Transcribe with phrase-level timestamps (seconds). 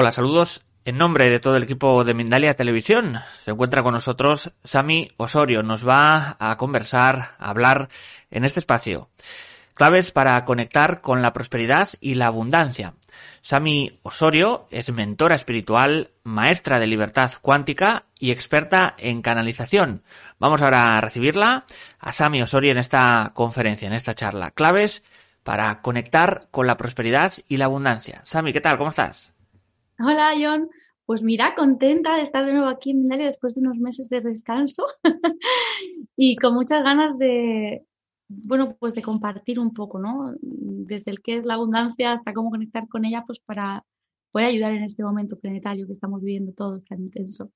[0.00, 0.62] Hola, saludos.
[0.84, 5.64] En nombre de todo el equipo de Mindalia Televisión, se encuentra con nosotros Sami Osorio.
[5.64, 7.88] Nos va a conversar, a hablar
[8.30, 9.10] en este espacio.
[9.74, 12.94] Claves para conectar con la prosperidad y la abundancia.
[13.42, 20.04] Sami Osorio es mentora espiritual, maestra de libertad cuántica y experta en canalización.
[20.38, 21.64] Vamos ahora a recibirla
[21.98, 24.52] a Sami Osorio en esta conferencia, en esta charla.
[24.52, 25.02] Claves
[25.42, 28.20] para conectar con la prosperidad y la abundancia.
[28.22, 28.78] Sami, ¿qué tal?
[28.78, 29.32] ¿Cómo estás?
[29.98, 30.68] Hola, John.
[31.06, 34.20] Pues mira, contenta de estar de nuevo aquí en Mindalia después de unos meses de
[34.20, 34.84] descanso
[36.16, 37.86] y con muchas ganas de,
[38.28, 40.34] bueno, pues de compartir un poco, ¿no?
[40.40, 43.84] Desde el qué es la abundancia hasta cómo conectar con ella, pues para
[44.30, 47.50] poder ayudar en este momento planetario que estamos viviendo todos tan intenso.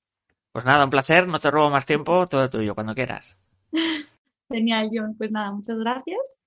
[0.50, 3.36] Pues nada, un placer, no te robo más tiempo, todo tuyo, cuando quieras.
[4.50, 5.14] Genial, John.
[5.16, 6.40] Pues nada, muchas gracias.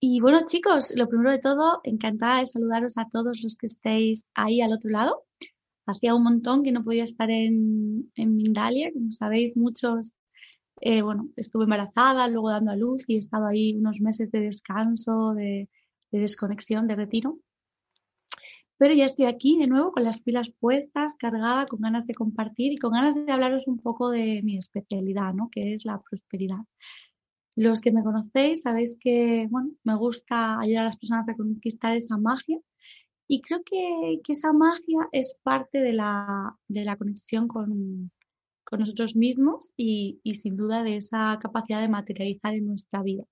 [0.00, 4.28] Y bueno, chicos, lo primero de todo, encantada de saludaros a todos los que estéis
[4.34, 5.24] ahí al otro lado.
[5.86, 10.14] Hacía un montón que no podía estar en, en Mindalia, como sabéis, muchos,
[10.80, 14.40] eh, bueno, estuve embarazada, luego dando a luz y he estado ahí unos meses de
[14.40, 15.68] descanso, de,
[16.10, 17.38] de desconexión, de retiro.
[18.76, 22.72] Pero ya estoy aquí de nuevo con las pilas puestas, cargada, con ganas de compartir
[22.72, 25.48] y con ganas de hablaros un poco de mi especialidad, ¿no?
[25.50, 26.58] Que es la prosperidad.
[27.56, 31.96] Los que me conocéis sabéis que, bueno, me gusta ayudar a las personas a conquistar
[31.96, 32.58] esa magia
[33.26, 38.10] y creo que, esa magia es parte de la, de la conexión con,
[38.64, 43.24] con nosotros mismos y, y, sin duda de esa capacidad de materializar en nuestra vida.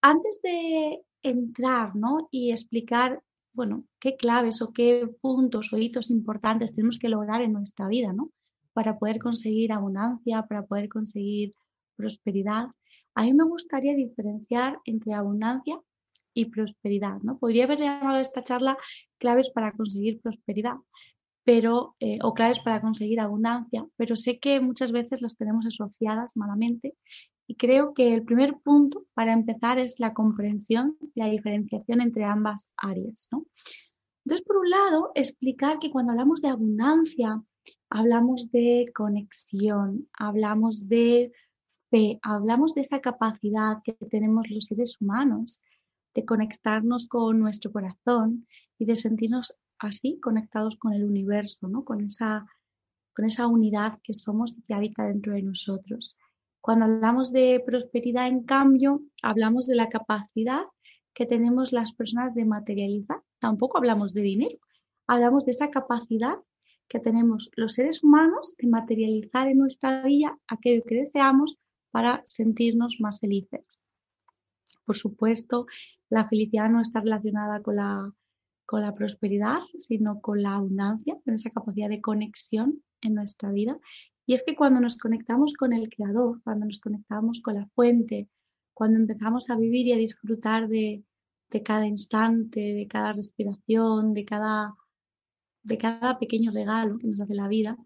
[0.00, 2.28] Antes de entrar ¿no?
[2.30, 3.22] y explicar
[3.52, 8.12] bueno, qué claves o qué puntos o hitos importantes tenemos que lograr en nuestra vida
[8.12, 8.30] ¿no?
[8.72, 11.50] para poder conseguir abundancia, para poder conseguir
[11.96, 12.68] prosperidad,
[13.16, 15.80] a mí me gustaría diferenciar entre abundancia
[16.38, 17.36] y prosperidad, ¿no?
[17.38, 18.78] Podría haber llamado esta charla
[19.18, 20.76] claves para conseguir prosperidad,
[21.44, 26.36] pero, eh, o claves para conseguir abundancia, pero sé que muchas veces las tenemos asociadas
[26.36, 26.94] malamente
[27.48, 32.24] y creo que el primer punto para empezar es la comprensión y la diferenciación entre
[32.24, 33.46] ambas áreas, ¿no?
[34.24, 37.42] Entonces, por un lado, explicar que cuando hablamos de abundancia,
[37.90, 41.32] hablamos de conexión, hablamos de
[41.90, 45.62] fe, hablamos de esa capacidad que tenemos los seres humanos
[46.14, 48.46] de conectarnos con nuestro corazón
[48.78, 51.84] y de sentirnos así conectados con el universo, ¿no?
[51.84, 52.46] con, esa,
[53.14, 56.18] con esa unidad que somos y que habita dentro de nosotros.
[56.60, 60.64] Cuando hablamos de prosperidad, en cambio, hablamos de la capacidad
[61.14, 63.22] que tenemos las personas de materializar.
[63.38, 64.58] Tampoco hablamos de dinero,
[65.06, 66.36] hablamos de esa capacidad
[66.88, 71.58] que tenemos los seres humanos de materializar en nuestra vida aquello que deseamos
[71.90, 73.80] para sentirnos más felices.
[74.88, 75.66] Por supuesto,
[76.08, 78.10] la felicidad no está relacionada con la,
[78.64, 83.78] con la prosperidad, sino con la abundancia, con esa capacidad de conexión en nuestra vida.
[84.24, 88.30] Y es que cuando nos conectamos con el Creador, cuando nos conectamos con la fuente,
[88.72, 91.04] cuando empezamos a vivir y a disfrutar de,
[91.50, 94.74] de cada instante, de cada respiración, de cada,
[95.64, 97.76] de cada pequeño regalo que nos hace la vida,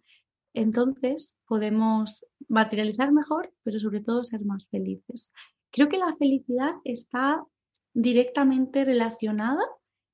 [0.54, 5.32] entonces podemos materializar mejor, pero sobre todo ser más felices.
[5.72, 7.44] Creo que la felicidad está
[7.92, 9.62] directamente relacionada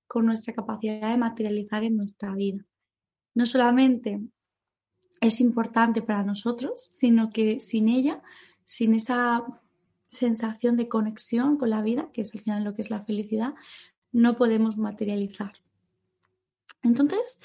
[0.07, 2.65] con nuestra capacidad de materializar en nuestra vida.
[3.35, 4.21] No solamente
[5.21, 8.23] es importante para nosotros, sino que sin ella,
[8.65, 9.45] sin esa
[10.07, 13.55] sensación de conexión con la vida, que es al final lo que es la felicidad,
[14.13, 15.53] no podemos materializar.
[16.83, 17.43] Entonces,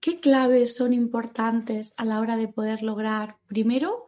[0.00, 4.06] ¿Qué claves son importantes a la hora de poder lograr primero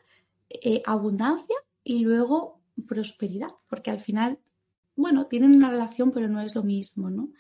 [0.49, 3.51] eh, abundancia y luego prosperidad?
[3.69, 4.39] Porque al final,
[4.97, 7.31] bueno, tienen una relación, pero no es lo mismo, ¿no?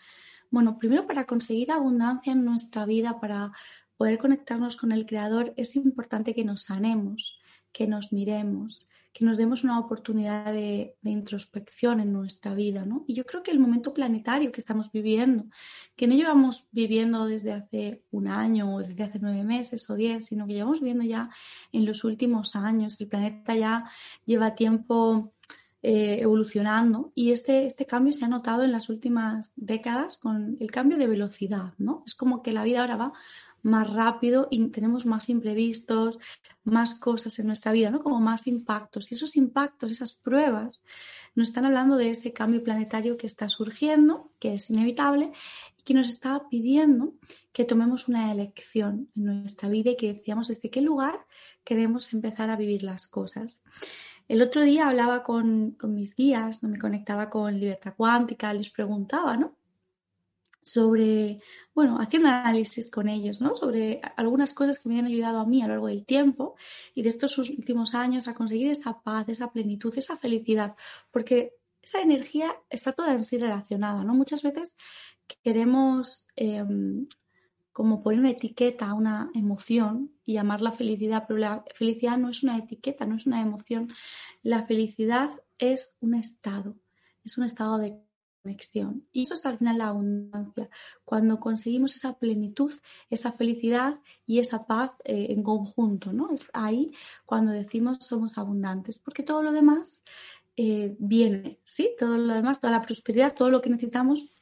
[0.51, 3.53] Bueno, primero para conseguir abundancia en nuestra vida, para
[3.97, 7.39] poder conectarnos con el Creador, es importante que nos sanemos,
[7.73, 13.05] que nos miremos, que nos demos una oportunidad de, introspección en nuestra vida, ¿no?
[13.07, 15.47] Y yo creo que el momento planetario que estamos viviendo,
[15.97, 20.27] que no llevamos viviendo desde hace un año o desde hace nueve meses o diez,
[20.27, 21.31] sino que llevamos viviendo ya
[21.73, 23.91] en los últimos años, el planeta ya
[24.25, 25.33] lleva tiempo
[25.83, 30.71] eh, evolucionando y este, este cambio se ha notado en las últimas décadas con el
[30.71, 32.03] cambio de velocidad, ¿no?
[32.06, 33.13] Es como que la vida ahora va
[33.62, 36.19] más rápido y tenemos más imprevistos,
[36.65, 38.03] más cosas en nuestra vida, ¿no?
[38.03, 39.11] Como más impactos.
[39.11, 40.83] Y esos impactos, esas pruebas,
[41.35, 45.33] nos están hablando de ese cambio planetario que está surgiendo, que es inevitable,
[45.79, 47.15] y que nos está pidiendo
[47.53, 51.27] que tomemos una elección en nuestra vida y que decíamos desde qué lugar
[51.65, 53.63] queremos empezar a vivir las cosas.
[54.29, 56.69] El otro día hablaba con, con mis guías, ¿no?
[56.69, 59.56] me conectaba con Libertad Cuántica, les preguntaba, ¿no?
[60.62, 61.41] Sobre,
[61.75, 63.57] bueno, haciendo análisis con ellos, ¿no?
[63.57, 66.57] Sobre algunas cosas que me han ayudado a mí a lo largo del tiempo
[66.95, 70.77] y de estos últimos años a conseguir esa paz, esa plenitud, esa felicidad,
[71.11, 74.15] porque esa energía está toda en sí relacionada, ¿no?
[74.15, 74.77] Muchas veces
[75.43, 77.06] queremos em,
[77.73, 82.43] como poner una etiqueta a una emoción y llamarla felicidad, pero la felicidad no es
[82.43, 83.93] una etiqueta, no es una emoción.
[84.43, 86.77] La felicidad es un estado,
[87.25, 87.97] es un estado de
[88.43, 89.07] conexión.
[89.13, 90.69] Y eso es al final la abundancia,
[91.05, 92.73] cuando conseguimos esa plenitud,
[93.09, 96.31] esa felicidad y esa paz eh, en conjunto, ¿no?
[96.33, 96.93] Es ahí
[97.27, 100.05] cuando decimos somos abundantes, porque todo lo demás
[100.57, 101.91] eh, viene, ¿sí?
[101.99, 104.33] Todo lo demás, toda la prosperidad, todo lo que necesitamos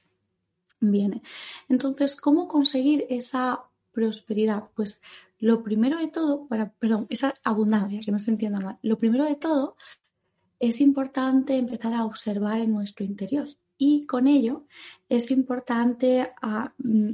[0.81, 1.23] viene.
[1.69, 4.65] Entonces, ¿cómo conseguir esa prosperidad?
[4.75, 5.03] Pues
[5.39, 9.25] lo primero de todo, para, perdón, esa abundancia, que no se entienda mal, lo primero
[9.25, 9.77] de todo
[10.61, 14.67] es importante empezar a observar en nuestro interior y con ello
[15.09, 17.13] es importante ah, mm,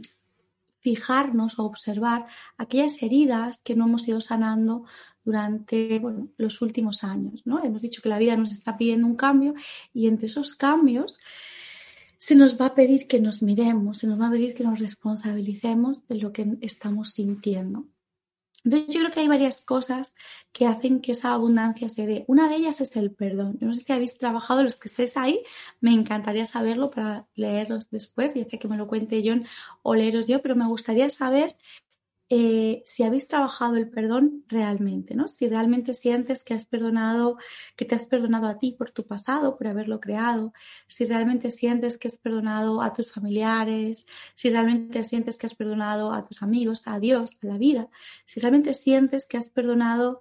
[0.81, 2.27] fijarnos o observar
[2.59, 4.85] aquellas heridas que no hemos ido sanando
[5.25, 6.03] durante
[6.37, 7.47] los últimos años.
[7.47, 7.65] ¿no?
[7.65, 9.55] Hemos dicho que la vida nos está pidiendo un cambio
[9.93, 11.19] y entre esos cambios
[12.19, 14.79] se nos va a pedir que nos miremos, se nos va a pedir que nos
[14.79, 17.87] responsabilicemos de lo que estamos sintiendo.
[18.65, 20.15] Entonces yo creo que hay varias cosas
[20.53, 22.25] que hacen que esa abundancia se dé.
[22.29, 23.59] Una de ellas es el perdón.
[23.61, 25.43] Yo no sé si habéis trabajado, los que estéis ahí,
[25.81, 29.47] me encantaría saberlo para leerlos después, ya sé que me lo cuente John
[29.83, 31.57] o leeros yo, pero me gustaría saber
[32.31, 35.29] eh, si habéis trabajado el perdón realmente, ¿no?
[35.29, 37.37] Si realmente sientes que has perdonado,
[37.77, 40.55] que te has perdonado a ti por tu pasado, por haberlo creado,
[40.87, 46.13] si realmente sientes que has perdonado a tus familiares, si realmente sientes que has perdonado
[46.13, 47.89] a tus amigos, a Dios, a la vida,
[48.25, 50.21] si realmente sientes que has perdonado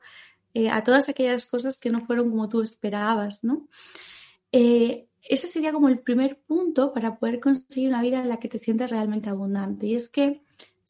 [0.53, 3.67] eh, a todas aquellas cosas que no fueron como tú esperabas, ¿no?
[4.51, 8.49] Eh, ese sería como el primer punto para poder conseguir una vida en la que
[8.49, 9.87] te sientas realmente abundante.
[9.87, 10.42] Y es que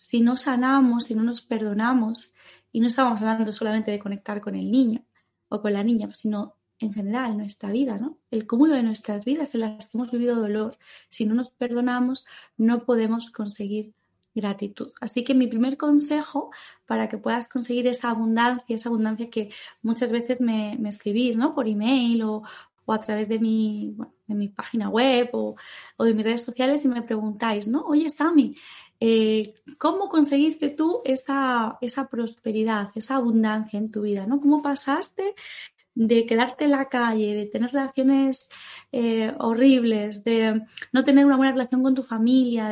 [0.03, 2.33] si no sanamos, si no nos perdonamos,
[2.73, 5.05] y no estamos hablando solamente de conectar con el niño
[5.47, 8.17] o con la niña, sino en general nuestra vida, ¿no?
[8.29, 10.77] El cúmulo de nuestras vidas en las que hemos vivido dolor.
[11.09, 12.25] Si no nos perdonamos,
[12.57, 13.93] no podemos conseguir
[14.35, 14.91] gratitud.
[14.99, 16.51] Así que mi primer consejo
[16.85, 19.51] para que puedas conseguir esa abundancia, esa abundancia que
[19.83, 21.55] muchas veces me, escribís, ¿no?
[21.55, 22.43] Por email o,
[22.87, 23.95] a través de mi,
[24.27, 25.55] de mi página web o,
[25.95, 27.85] o, de mis redes sociales y me preguntáis, ¿no?
[27.85, 28.55] Oye, Sami,
[29.05, 34.25] eh, ¿Cómo conseguiste tú esa, esa prosperidad, esa abundancia en tu vida?
[34.25, 34.39] ¿no?
[34.39, 35.35] ¿Cómo pasaste
[35.93, 38.47] de quedarte en la calle, de tener relaciones
[38.93, 40.61] eh, horribles, de
[40.93, 42.69] no tener una buena relación con tu familia,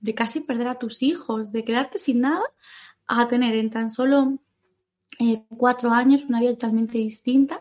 [0.00, 2.44] de, casi perder a tus hijos, de quedarte sin nada,
[3.08, 4.38] a tener en tan solo
[5.18, 7.58] eh, cuatro años una vida totalmente distinta?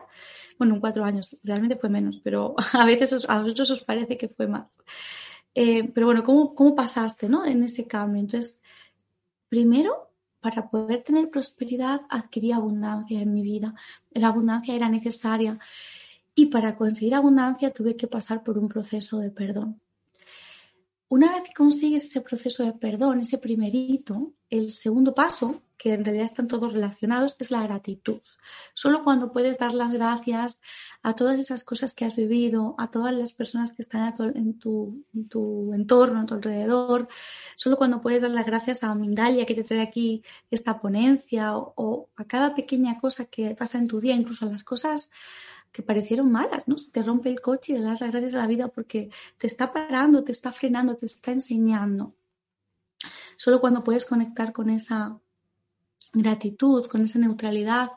[0.60, 4.30] Bueno, en cuatro años realmente fue menos, pero a veces a vosotros os parece que
[4.30, 4.84] fue más.
[5.56, 7.46] Eh, pero bueno, ¿cómo, ¿cómo pasaste ¿no?
[7.46, 8.22] en ese cambio?
[8.22, 8.64] Entonces,
[9.50, 13.74] primero, para poder tener prosperidad, adquirí abundancia en mi vida.
[14.12, 15.58] La abundancia era necesaria.
[16.36, 19.80] Y para conseguir abundancia tuve que pasar por un proceso de perdón.
[21.08, 26.04] Una vez que consigues ese proceso de perdón, ese primerito, el segundo paso, que en
[26.04, 28.20] realidad están todos relacionados, es la gratitud.
[28.74, 30.64] Solo cuando puedes dar las gracias
[31.04, 35.04] a todas esas cosas que has vivido, a todas las personas que están en tu,
[35.74, 37.10] entorno, a tu alrededor,
[37.58, 42.10] solo cuando puedes dar las gracias a Mindalia que te trae aquí esta ponencia o,
[42.16, 45.12] a cada pequeña cosa que pasa en tu día, incluso a las cosas
[45.74, 46.78] que parecieron malas, ¿no?
[46.92, 49.74] Te rompe el coche y le das las gracias a la vida porque te está
[49.74, 52.14] parando, te está frenando, te está enseñando.
[53.36, 55.20] Solo cuando puedes conectar con esa
[56.14, 57.90] gratitud, con esa neutralidad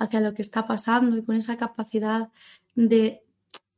[0.00, 2.30] hacia lo que está pasando y con esa capacidad
[2.74, 3.22] de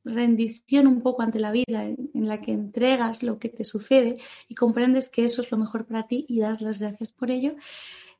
[0.05, 4.55] rendición un poco ante la vida en, la que entregas lo que te sucede y
[4.55, 7.55] comprendes que eso es lo mejor para ti y das las gracias por ello,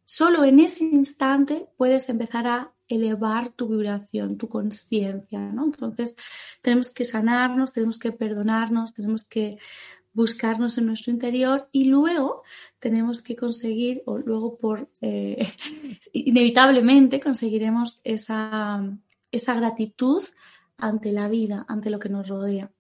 [0.05, 5.65] solo en ese instante puedes empezar a elevar tu vibración, tu conciencia, ¿no?
[5.65, 6.17] Entonces,
[6.61, 9.59] tenemos que sanarnos, tenemos que perdonarnos, tenemos que
[10.13, 12.43] buscarnos en nuestro interior y luego
[12.79, 15.53] tenemos que conseguir, o luego por eh,
[16.13, 18.83] inevitablemente conseguiremos esa,
[19.31, 20.23] esa gratitud
[20.77, 22.71] ante la vida, ante lo que nos rodea.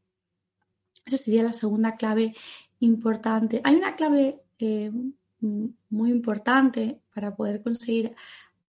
[1.04, 2.34] Esa sería la segunda clave
[2.80, 3.60] importante.
[3.64, 4.92] Hay una clave eh,
[5.40, 8.14] muy importante para poder conseguir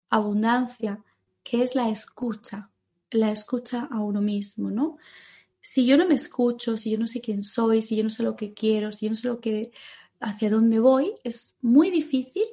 [0.09, 1.03] abundancia,
[1.43, 2.69] que es la escucha,
[3.11, 4.97] la escucha a uno mismo, ¿no?
[5.63, 8.21] Si yo no me escucho, si yo no sé quién soy, si yo no sé
[8.21, 9.71] lo que quiero, si yo no sé lo que
[10.19, 12.45] hacia dónde voy, es muy difícil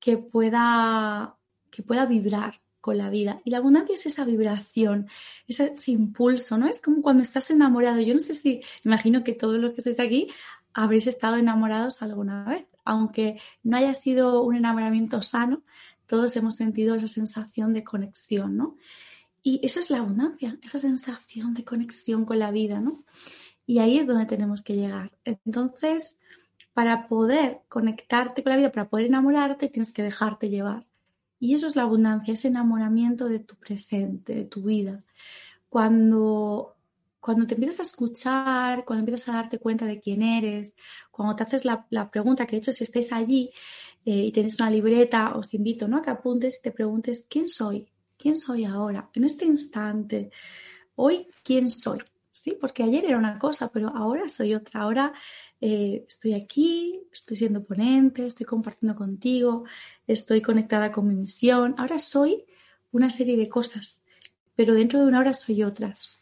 [0.00, 1.36] que pueda
[1.70, 3.42] que pueda vibrar con la vida.
[3.44, 5.08] Y la abundancia es esa vibración,
[5.48, 6.68] ese, impulso, ¿no?
[6.68, 8.00] Es como cuando estás enamorado.
[8.00, 10.28] Yo no sé si, imagino que todos los que estáis aquí
[10.72, 15.64] habréis estado enamorados alguna vez, aunque no haya sido un enamoramiento sano,
[16.06, 18.76] todos hemos sentido esa sensación de conexión, ¿no?
[19.48, 23.04] Y esa es la abundancia, esa sensación de conexión con la vida, ¿no?
[23.64, 25.12] Y ahí es donde tenemos que llegar.
[25.24, 26.20] Entonces,
[26.72, 30.84] para poder conectarte con la vida, para poder enamorarte, tienes que dejarte llevar.
[31.38, 35.04] Y eso es la abundancia, ese enamoramiento de tu presente, de tu vida.
[35.68, 36.74] Cuando,
[37.20, 40.76] cuando te empiezas a escuchar, cuando empiezas a darte cuenta de quién eres,
[41.12, 43.52] cuando te haces la, pregunta que de hecho si estáis allí
[44.04, 45.98] eh, y tenéis una libreta, os invito ¿no?
[45.98, 50.30] a que apuntes y te preguntes quién soy, quién soy ahora, en este instante,
[50.96, 52.00] hoy quién soy.
[52.32, 54.82] Sí, porque ayer era una cosa, pero ahora soy otra.
[54.82, 55.12] Ahora
[55.60, 59.64] eh, estoy aquí, estoy siendo ponente, estoy compartiendo contigo,
[60.06, 61.74] estoy conectada con mi misión.
[61.78, 62.44] Ahora soy
[62.92, 64.06] una serie de cosas,
[64.54, 66.18] pero dentro de una hora soy otras.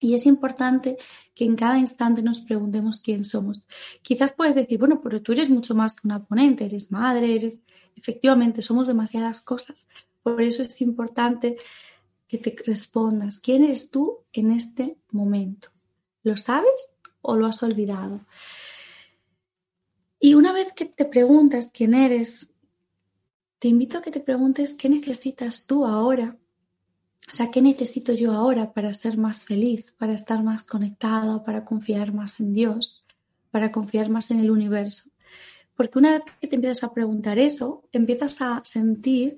[0.00, 0.96] Y es importante
[1.34, 3.68] que en cada instante nos preguntemos quién somos.
[4.02, 7.62] Quizás puedes decir, bueno, pero tú eres mucho más que una ponente, eres madre, eres...
[7.96, 9.88] Efectivamente, somos demasiadas cosas.
[10.22, 11.56] Por eso es importante
[12.28, 15.68] que te respondas, ¿quién eres tú en este momento?
[16.22, 18.20] ¿Lo sabes o lo has olvidado?
[20.20, 22.52] Y una vez que te preguntas quién eres,
[23.58, 26.36] te invito a que te preguntes qué necesitas tú ahora.
[27.28, 31.64] O sea, ¿qué necesito yo ahora para ser más feliz, para estar más conectada, para
[31.64, 33.04] confiar más en Dios,
[33.50, 35.10] para confiar más en el universo?
[35.74, 39.36] Porque una vez que te empiezas a preguntar eso, empiezas a sentir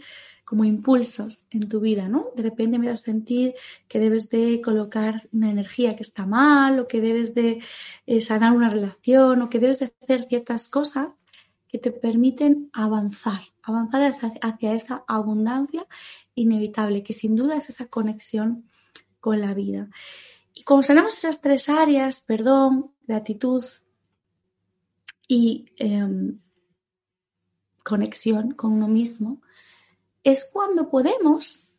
[0.52, 2.26] como impulsos en tu vida, ¿no?
[2.36, 3.54] De repente me a sentir
[3.88, 7.62] que debes de colocar una energía que está mal o que debes de
[8.04, 11.24] eh, sanar una relación o que debes de hacer ciertas cosas
[11.68, 15.86] que te permiten avanzar, avanzar hacia, esa abundancia
[16.34, 18.68] inevitable, que sin duda es esa conexión
[19.20, 19.88] con la vida.
[20.52, 23.64] Y como sanamos esas tres áreas, perdón, gratitud
[25.26, 26.40] y em,
[27.82, 29.40] conexión con uno mismo,
[30.24, 31.72] es cuando podemos,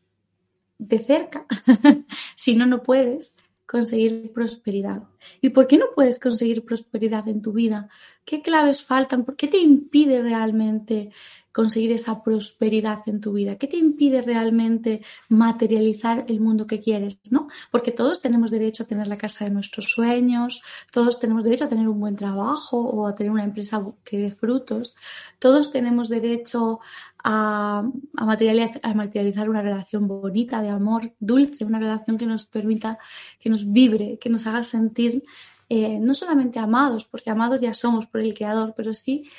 [0.77, 1.45] de cerca,
[2.35, 3.35] si no, no puedes,
[3.65, 5.03] conseguir prosperidad.
[5.41, 7.89] ¿Y por qué no puedes conseguir prosperidad en tu vida?
[8.25, 9.25] ¿Qué claves faltan?
[9.25, 11.11] ¿Por qué te impide realmente
[11.53, 13.57] conseguir esa prosperidad en tu vida?
[13.57, 17.19] ¿Qué te impide realmente materializar el mundo que quieres?
[17.31, 17.47] ¿no?
[17.71, 21.69] Porque todos tenemos derecho a tener la casa de nuestros sueños, todos tenemos derecho a
[21.69, 24.95] tener un buen trabajo o a tener una empresa que dé frutos,
[25.39, 26.79] todos tenemos derecho
[27.23, 27.83] a,
[28.13, 32.99] materializar, una relación bonita, de amor dulce, una relación que nos permita,
[33.39, 35.23] que nos vibre, que nos haga sentir
[35.69, 39.29] eh, no solamente amados, porque amados ya somos por el Creador, pero sí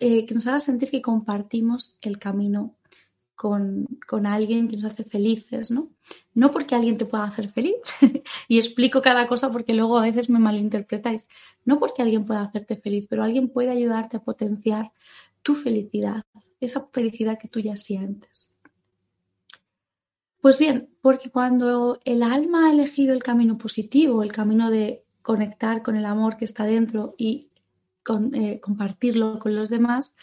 [0.00, 2.76] eh, que nos haga sentir que compartimos el camino
[3.34, 5.90] con, con, alguien que nos hace felices, ¿no?
[6.34, 7.74] No porque alguien te pueda hacer feliz,
[8.48, 11.28] y explico cada cosa porque luego a veces me malinterpretáis,
[11.64, 14.92] no porque alguien pueda hacerte feliz, pero alguien puede ayudarte a potenciar
[15.42, 16.24] tu felicidad,
[16.60, 18.56] esa felicidad que tú ya sientes.
[20.40, 25.82] Pues bien, porque cuando el alma ha elegido el camino positivo, el camino de conectar
[25.82, 27.48] con el amor que está dentro y
[28.34, 30.16] eh, compartirlo con los demás,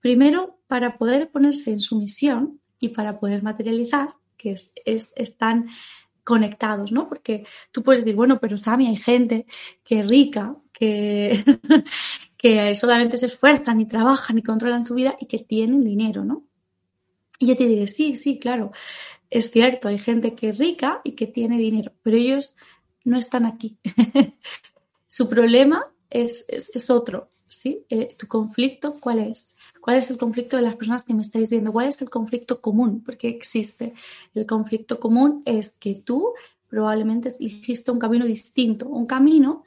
[0.00, 4.56] primero para poder ponerse en su misión y para poder materializar, que
[5.16, 5.68] están
[6.22, 7.08] conectados, ¿no?
[7.08, 9.46] Porque tú puedes decir, bueno, pero Sami, hay gente
[9.82, 11.44] que es rica, que,
[12.36, 16.44] que solamente se esfuerzan y trabajan y controlan su vida y que tienen dinero, ¿no?
[17.38, 18.72] Y yo te diré, sí, sí, claro,
[19.30, 22.56] es cierto, hay gente que es rica y que tiene dinero, pero ellos
[23.04, 23.78] no están aquí.
[25.08, 27.84] su problema es, es, otro, ¿sí?
[27.88, 29.56] Eh, tu conflicto, ¿cuál es?
[29.80, 31.72] ¿Cuál es el conflicto de las personas que me estáis viendo?
[31.72, 33.02] ¿Cuál es el conflicto común?
[33.04, 33.92] Porque existe.
[34.34, 36.32] El conflicto común es que tú
[36.68, 39.64] probablemente elegiste un camino distinto, un camino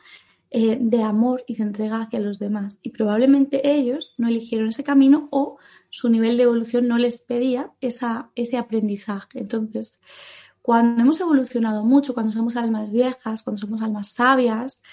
[0.49, 2.79] eh, de amor y de entrega hacia los demás.
[2.81, 5.57] Y probablemente ellos no eligieron ese camino o
[5.89, 9.39] su nivel de evolución no les pedía esa, ese aprendizaje.
[9.39, 10.01] Entonces,
[10.61, 14.83] cuando hemos evolucionado mucho, cuando somos almas viejas, cuando somos almas sabias,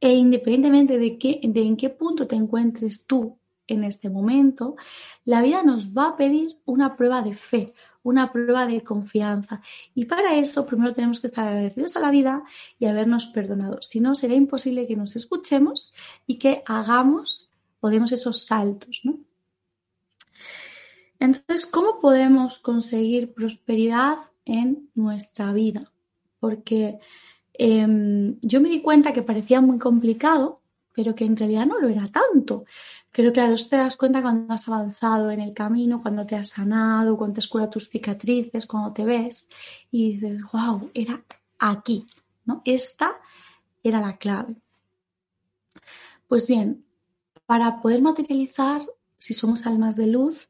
[0.00, 4.76] e independientemente de, qué, de en qué punto te encuentres tú en este momento,
[5.24, 9.60] la vida nos va a pedir una prueba de fe, una prueba de confianza.
[9.94, 12.42] Y para eso primero tenemos que estar agradecidos a la vida
[12.78, 13.78] y habernos perdonado.
[13.82, 15.92] Si no, será imposible que nos escuchemos
[16.26, 17.50] y que hagamos
[17.80, 19.18] o demos esos saltos, ¿no?
[21.20, 25.92] Entonces, ¿cómo podemos conseguir prosperidad en nuestra vida?
[26.38, 27.00] Porque
[27.58, 30.60] em, yo me di cuenta que parecía muy complicado,
[30.94, 32.64] pero que en realidad no lo era tanto.
[33.12, 37.16] Pero claro, te das cuenta cuando has avanzado en el camino, cuando te has sanado,
[37.16, 39.50] cuando te has curado tus cicatrices, cuando te ves
[39.90, 41.22] y dices, wow, era
[41.58, 42.06] aquí,
[42.44, 42.62] ¿no?
[42.64, 43.16] Esta
[43.82, 44.56] era la clave.
[46.26, 46.84] Pues bien,
[47.46, 48.82] para poder materializar,
[49.18, 50.48] si somos almas de luz,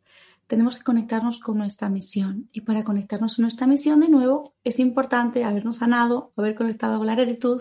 [0.49, 2.49] tenemos que conectarnos con nuestra misión.
[2.53, 7.07] Y para conectarnos con nuestra misión, de nuevo, es importante habernos sanado, haber conectado con
[7.07, 7.61] la gratitud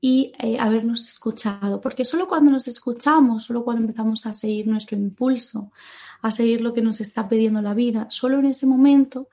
[0.00, 4.96] y eh, habernos escuchado, porque solo cuando nos escuchamos, solo cuando empezamos a seguir nuestro
[4.96, 5.72] impulso,
[6.22, 9.28] a seguir lo que nos está pidiendo la vida, solo en ese momento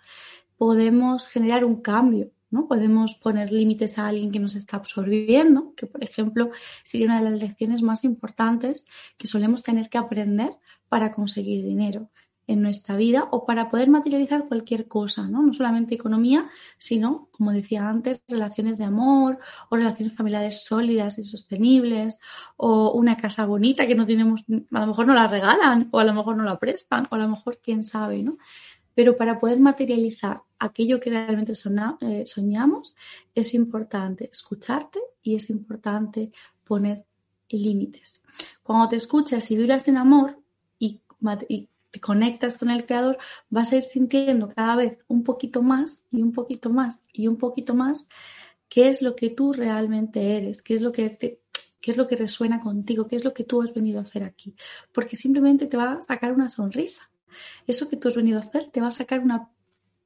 [0.58, 2.68] podemos generar un cambio, ¿no?
[2.68, 6.52] Podemos poner límites a alguien que nos está absorbiendo, que por ejemplo
[6.84, 10.52] sería una de las lecciones más importantes que solemos tener que aprender
[10.90, 12.10] para conseguir dinero
[12.48, 15.44] en nuestra vida o para poder materializar cualquier cosa, ¿no?
[15.44, 19.39] No solamente economía, sino, como decía antes, relaciones de amor
[19.70, 22.20] o relaciones familiares sólidas y sostenibles
[22.56, 26.06] o una casa bonita que no tenemos, a lo mejor no la regalan o a
[26.06, 28.38] lo mejor no la prestan o a lo mejor quién sabe, ¿no?
[28.96, 32.96] Pero para poder materializar aquello que realmente eh, soñamos
[33.36, 36.32] es importante escucharte y es importante
[36.63, 37.06] poner
[37.50, 38.24] límites.
[38.63, 40.39] Cuando te escuchas y vibras en amor
[40.80, 41.01] y,
[41.48, 43.17] y te conectas con el creador,
[43.50, 47.38] vas a ir sintiendo cada vez un poquito más y un poquito más y un
[47.38, 48.10] poquito más
[48.70, 51.39] qué es lo que tú realmente eres, qué es lo que
[51.79, 54.24] qué es lo que resuena contigo, qué es lo que tú has venido a hacer
[54.24, 54.56] aquí,
[54.91, 57.03] porque simplemente te va a sacar una sonrisa.
[57.65, 59.50] Eso que tú has venido a hacer te va a sacar una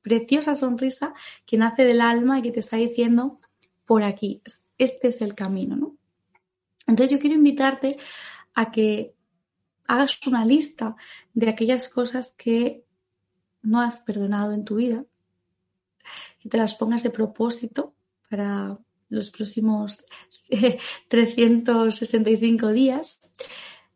[0.01, 1.13] preciosa sonrisa
[1.45, 3.39] que nace del alma y que te está diciendo
[3.85, 4.41] por aquí,
[4.77, 5.96] este es el camino, ¿no?
[6.87, 7.98] Entonces yo quiero invitarte
[8.53, 9.15] a que
[9.87, 10.96] hagas una lista
[11.33, 12.83] de aquellas cosas que
[13.61, 15.05] no has perdonado en tu vida,
[16.39, 17.94] que te las pongas de propósito
[18.29, 18.77] para
[19.09, 20.03] los próximos
[21.07, 23.33] 365 días.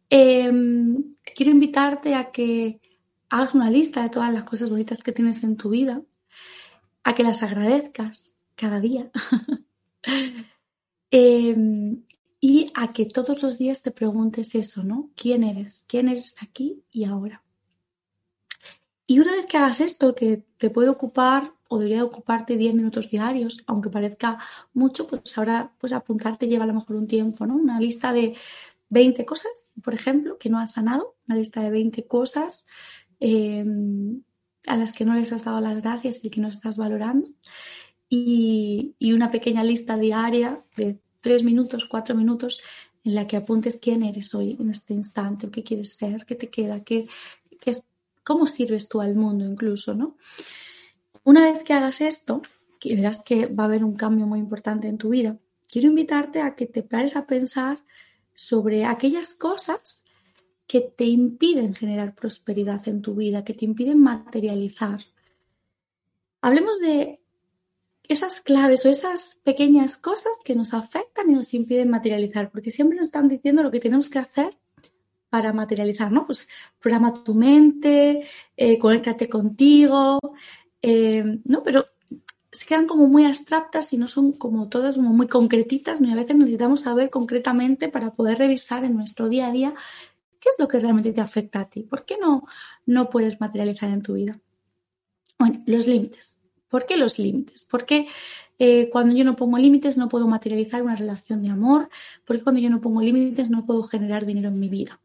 [0.10, 2.80] Em, quiero invitarte a que
[3.30, 6.02] hagas una lista de todas las cosas bonitas que tienes en tu vida,
[7.04, 9.10] a que las agradezcas cada día.
[11.12, 12.04] Em,
[12.48, 15.10] y a que todos los días te preguntes eso, ¿no?
[15.16, 15.88] ¿Quién eres?
[15.90, 17.42] ¿Quién eres aquí y ahora?
[19.08, 23.10] Y una vez que hagas esto, que te puede ocupar o debería ocuparte 10 minutos
[23.10, 24.38] diarios, aunque parezca
[24.76, 27.56] mucho, pues ahora pues apuntarte lleva a lo mejor un tiempo, ¿no?
[27.56, 28.36] Una lista de
[28.90, 32.68] 20 cosas, por ejemplo, que no has sanado, una lista de 20 cosas
[33.20, 34.22] em,
[34.68, 37.28] a las que no les has dado las gracias y que no estás valorando.
[38.08, 42.62] Y, y, una pequeña lista diaria de tres minutos, cuatro minutos
[43.04, 46.52] en la que apuntes quién eres hoy en este instante, qué quieres ser, qué te
[46.52, 47.08] queda, qué,
[47.60, 47.72] qué
[48.24, 50.18] cómo sirves tú al mundo incluso, ¿no?
[51.24, 52.44] Una vez que hagas esto,
[52.80, 56.42] que verás que va a haber un cambio muy importante en tu vida, quiero invitarte
[56.42, 57.80] a que te pares a pensar
[58.36, 60.06] sobre aquellas cosas
[60.68, 65.00] que te impiden generar prosperidad en tu vida, que te impiden materializar.
[66.40, 67.20] Hablemos de
[68.10, 72.98] esas claves o esas pequeñas cosas que nos afectan y nos impiden materializar, porque siempre
[72.98, 74.58] nos están diciendo lo que tenemos que hacer
[75.30, 76.26] para materializar, ¿no?
[76.26, 76.48] Pues
[76.80, 80.20] programa tu mente, eh, conéctate contigo,
[80.82, 81.64] eh, ¿no?
[81.64, 81.88] Pero
[82.56, 86.12] se quedan como muy abstractas y no son como todas como muy concretitas, ¿no?
[86.12, 89.74] a veces necesitamos saber concretamente para poder revisar en nuestro día a día
[90.40, 92.48] qué es lo que realmente te afecta a ti, por qué no,
[92.86, 94.40] no puedes materializar en tu vida.
[95.38, 96.45] Bueno, los límites.
[96.76, 97.66] ¿Por qué los límites?
[97.72, 98.06] Porque
[98.60, 101.88] eh, cuando yo no pongo límites no puedo materializar una relación de amor,
[102.26, 105.00] porque cuando yo no pongo límites no puedo generar dinero en mi vida.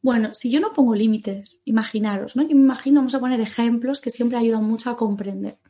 [0.00, 2.42] Bueno, si yo no pongo límites, imaginaros, ¿no?
[2.44, 5.60] Me imagino, vamos a poner ejemplos que siempre ayudan mucho a comprender.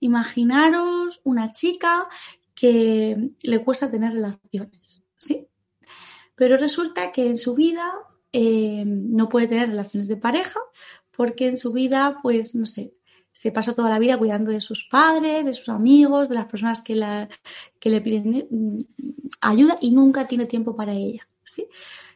[0.00, 2.08] Imaginaros una chica
[2.52, 5.46] que le cuesta tener relaciones, ¿sí?
[6.34, 7.92] Pero resulta que en su vida
[8.32, 10.58] eh, no puede tener relaciones de pareja
[11.12, 12.94] porque en su vida, pues, no sé,
[13.32, 16.82] se pasa toda la vida cuidando de sus padres, de sus amigos, de las personas
[16.82, 18.80] que, le piden mm,
[19.40, 21.28] ayuda y nunca tiene tiempo para ella.
[21.44, 21.66] ¿sí?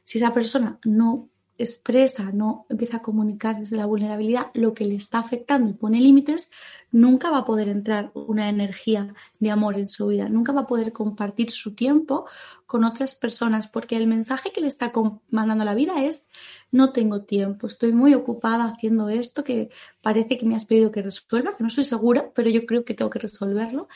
[0.02, 4.96] Si esa persona no expresa, no empieza a comunicar desde la vulnerabilidad lo que le
[4.96, 6.50] está afectando y pone límites,
[6.90, 10.66] nunca va a poder entrar una energía de amor en su vida, nunca va a
[10.66, 12.26] poder compartir su tiempo
[12.66, 14.92] con otras personas, porque el mensaje que le está
[15.30, 16.30] mandando la vida es
[16.72, 19.70] no tengo tiempo, estoy muy ocupada haciendo esto que
[20.02, 22.94] parece que me has pedido que resuelva, que no estoy segura, pero yo creo que
[22.94, 23.88] tengo que resolverlo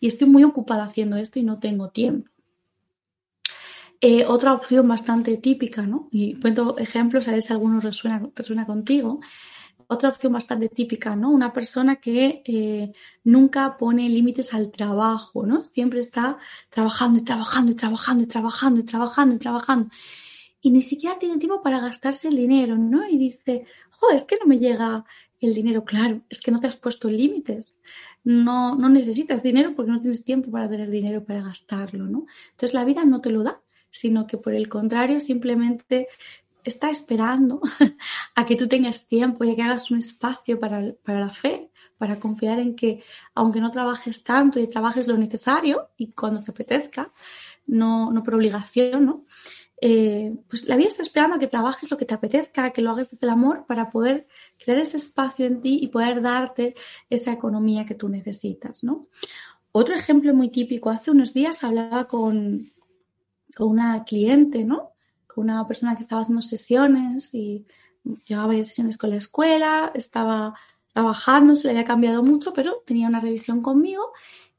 [0.00, 2.30] y estoy muy ocupada haciendo esto y no tengo tiempo.
[4.00, 6.08] Eh, otra opción bastante típica, ¿no?
[6.10, 9.20] Y cuento ejemplos a ver si alguno resuena, resuena contigo.
[9.88, 11.30] Otra opción bastante típica, ¿no?
[11.30, 12.92] Una persona que eh,
[13.24, 15.64] nunca pone límites al trabajo, ¿no?
[15.64, 19.90] Siempre está trabajando y trabajando y trabajando y trabajando y trabajando y trabajando.
[20.60, 23.08] Y ni siquiera tiene tiempo para gastarse el dinero, ¿no?
[23.08, 23.66] Y dice,
[24.02, 25.04] oh, es que no me llega
[25.40, 27.82] el dinero, claro, es que no te has puesto límites.
[28.24, 32.26] No, no necesitas dinero porque no tienes tiempo para tener dinero para gastarlo, ¿no?
[32.50, 33.62] Entonces la vida no te lo da
[33.98, 36.08] sino que por el contrario simplemente
[36.64, 37.60] está esperando
[38.34, 42.18] a que tú tengas tiempo y a que hagas un espacio para, la fe, para
[42.18, 43.02] confiar en que
[43.34, 47.12] aunque no trabajes tanto y trabajes lo necesario y cuando te apetezca,
[47.66, 49.24] no, no por obligación, ¿no?
[49.78, 52.90] Eh, pues la vida está esperando a que trabajes lo que te apetezca, que lo
[52.90, 54.26] hagas desde el amor para poder
[54.58, 56.74] crear ese espacio en ti y poder darte
[57.10, 59.08] esa economía que tú necesitas, ¿no?
[59.72, 62.72] Otro ejemplo muy típico, hace unos días hablaba con,
[63.56, 64.92] con una cliente, ¿no?
[65.26, 67.64] Con una persona que estaba haciendo sesiones y
[68.26, 70.54] llevaba varias sesiones con la escuela, estaba
[70.92, 74.12] trabajando, se le había cambiado mucho, pero tenía una revisión conmigo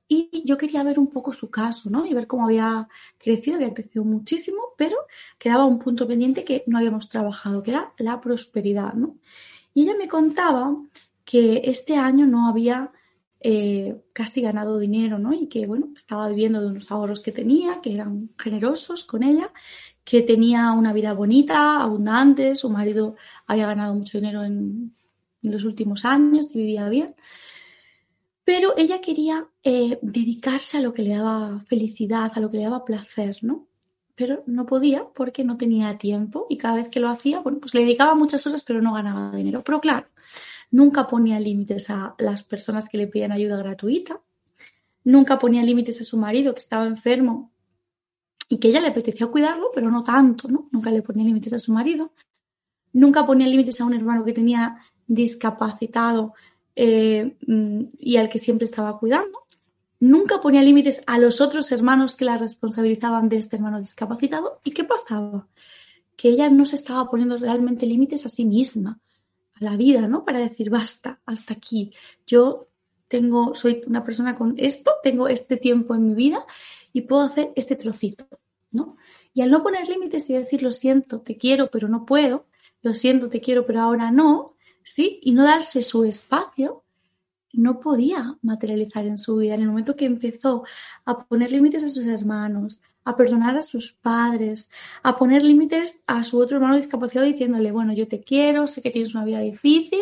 [0.08, 2.06] y yo quería ver un poco su caso, ¿no?
[2.06, 2.88] Y ver cómo había
[3.20, 4.98] crecido, había crecido muchísimo, pero
[5.38, 9.18] quedaba un punto pendiente que no habíamos trabajado, que era la prosperidad, ¿no?
[9.74, 10.76] Y ella me contaba
[11.24, 12.92] que este año no había
[13.50, 15.32] eh, casi ganado dinero, ¿no?
[15.32, 19.54] Y que, bueno, estaba viviendo de unos ahorros que tenía, que eran generosos con ella,
[20.04, 24.94] que tenía una vida bonita, abundante, su marido había ganado mucho dinero en,
[25.44, 27.16] los últimos años y vivía bien.
[28.44, 32.64] Pero ella quería eh, dedicarse a lo que le daba felicidad, a lo que le
[32.64, 33.70] daba placer, ¿no?
[34.16, 37.74] Pero no podía porque no tenía tiempo y cada vez que lo hacía, bueno, pues
[37.76, 39.64] le dedicaba muchas horas, pero no ganaba dinero.
[39.64, 40.08] Pero claro,
[40.72, 44.22] Nunca ponía límites a las personas que le pedían ayuda gratuita.
[45.04, 47.52] Nunca ponía límites a su marido que estaba enfermo
[48.50, 50.68] y que ella le apetecía cuidarlo, pero no tanto, ¿no?
[50.72, 52.12] Nunca le ponía límites a su marido.
[52.94, 56.34] Nunca ponía límites a un hermano que tenía discapacitado
[56.76, 59.40] eh, mm, y al que siempre estaba cuidando.
[60.00, 64.60] Nunca ponía límites a los otros hermanos que la responsabilizaban de este hermano discapacitado.
[64.64, 65.48] ¿Y qué pasaba?
[66.16, 69.00] Que ella no se estaba poniendo realmente límites a sí misma
[69.60, 70.26] la vida, ¿no?
[70.26, 71.94] Para decir, basta, hasta aquí.
[72.26, 72.68] Yo
[73.08, 76.46] tengo, soy una persona con esto, tengo este tiempo en mi vida
[76.94, 78.28] y puedo hacer este trocito,
[78.72, 78.98] ¿no?
[79.34, 82.48] Y al no poner límites y decir, lo siento, te quiero, pero no puedo,
[82.82, 84.46] lo siento, te quiero, pero ahora no,
[84.84, 85.20] ¿sí?
[85.22, 86.84] Y no darse su espacio,
[87.54, 89.56] no podía materializar en su vida.
[89.56, 90.64] En el momento que empezó
[91.06, 94.70] a poner límites a sus hermanos, a perdonar a sus padres,
[95.02, 98.92] a poner límites a su otro hermano discapacitado diciéndole, bueno, yo te quiero, sé que
[98.92, 100.02] tienes una vida difícil,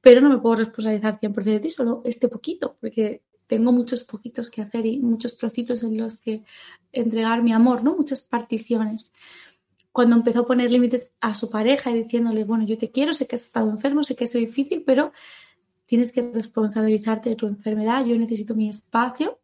[0.00, 4.48] pero no me puedo responsabilizar 100% de ti, solo este poquito, porque tengo muchos poquitos
[4.50, 6.44] que hacer y muchos trocitos en los que
[6.92, 7.94] entregar mi amor, ¿no?
[7.94, 9.12] Muchas particiones.
[9.92, 13.26] Cuando empezó a poner límites a su pareja y diciéndole, bueno, yo te quiero, sé
[13.26, 15.12] que has estado enfermo, sé que es difícil, pero
[15.84, 19.38] tienes que responsabilizarte de tu enfermedad, yo necesito mi espacio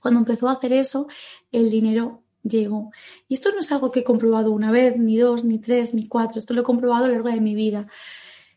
[0.00, 1.08] cuando empezó a hacer eso,
[1.52, 2.90] el dinero llegó.
[3.28, 6.08] Y esto no es algo que he comprobado una vez, ni dos, ni tres, ni
[6.08, 6.38] cuatro.
[6.38, 7.88] Esto lo he comprobado a lo largo de mi vida.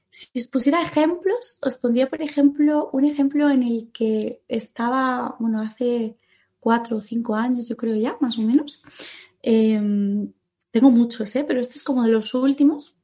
[0.10, 5.62] Si os pusiera ejemplos, os pondría, por ejemplo, un ejemplo en el que estaba, bueno,
[5.62, 6.18] hace
[6.60, 8.82] cuatro o cinco años, yo creo ya, más o menos.
[9.42, 10.32] Em,
[10.72, 11.46] tengo muchos, ¿eh?
[11.48, 12.96] pero este es como de los últimos.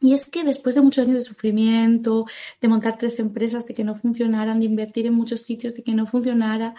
[0.00, 2.26] Y es que después de muchos años de sufrimiento,
[2.60, 5.94] de montar tres empresas, de que no funcionaran, de invertir en muchos sitios, de que
[5.94, 6.74] no funcionara,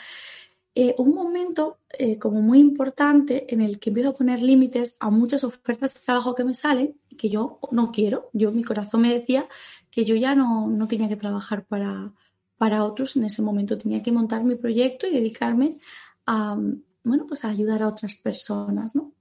[0.74, 5.10] eh, un momento eh, como muy importante en el que empiezo a poner límites a
[5.10, 8.30] muchas ofertas de trabajo que me salen que yo no quiero.
[8.34, 9.48] Yo, mi corazón me decía
[9.90, 12.14] que yo ya no, no tenía que trabajar para,
[12.58, 13.78] para otros en ese momento.
[13.78, 15.78] Tenía que montar mi proyecto y dedicarme
[16.26, 16.58] a,
[17.04, 19.14] bueno, pues a ayudar a otras personas, ¿no?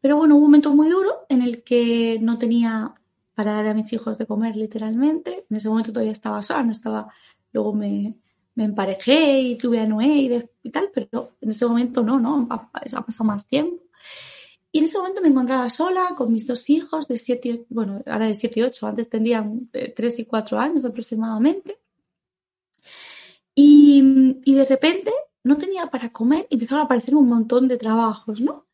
[0.00, 2.94] Pero bueno, un momento muy duro en el que no tenía
[3.34, 5.46] para dar a mis hijos de comer literalmente.
[5.48, 7.12] En ese momento todavía estaba sola, no estaba,
[7.52, 8.18] luego me,
[8.58, 12.72] me emparejé y tuve a Noé y, tal, pero en ese momento no, no, ha,
[12.72, 13.84] pasado más tiempo.
[14.72, 18.26] Y en ese momento me encontraba sola con mis dos hijos de 7, bueno, ahora
[18.26, 21.78] de 7 y 8, antes tendrían 3 y 4 años aproximadamente.
[23.54, 25.12] Y, y, de repente
[25.44, 28.66] no tenía para comer y empezaron a aparecer un montón de trabajos, ¿no?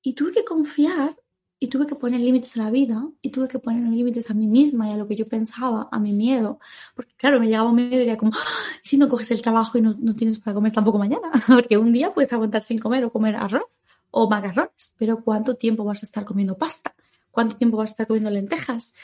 [0.00, 1.14] Y tuve que confiar
[1.58, 4.46] y tuve que poner límites a la vida y tuve que poner límites a mí
[4.46, 6.60] misma y a lo que yo pensaba, a mi miedo.
[6.94, 8.44] Porque claro, me llegaba un miedo y diría como, ¡Ah!
[8.82, 11.92] si no coges el trabajo y no, no tienes para comer tampoco mañana, porque un
[11.92, 13.64] día puedes aguantar sin comer o comer arroz
[14.10, 16.94] o macarrones, pero ¿cuánto tiempo vas a estar comiendo pasta?
[17.30, 18.94] ¿Cuánto tiempo vas a estar comiendo lentejas?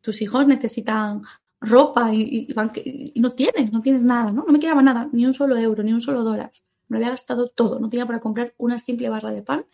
[0.00, 1.22] Tus hijos necesitan
[1.60, 4.44] ropa y, y, no tienes, no tienes nada, ¿no?
[4.44, 6.52] No me quedaba nada, ni un solo euro, ni un solo dólar.
[6.88, 9.64] Me había gastado todo, no tenía para comprar una simple barra de pan.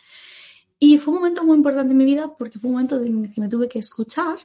[0.78, 3.32] Y fue un momento muy importante en mi vida porque fue un momento en el
[3.32, 4.38] que me tuve que escuchar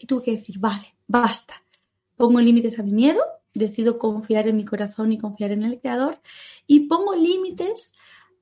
[0.00, 1.54] y tuve que decir, vale, basta.
[2.16, 3.20] Pongo límites a mi miedo,
[3.54, 6.20] decido confiar en mi corazón y confiar en el creador
[6.66, 7.94] y pongo límites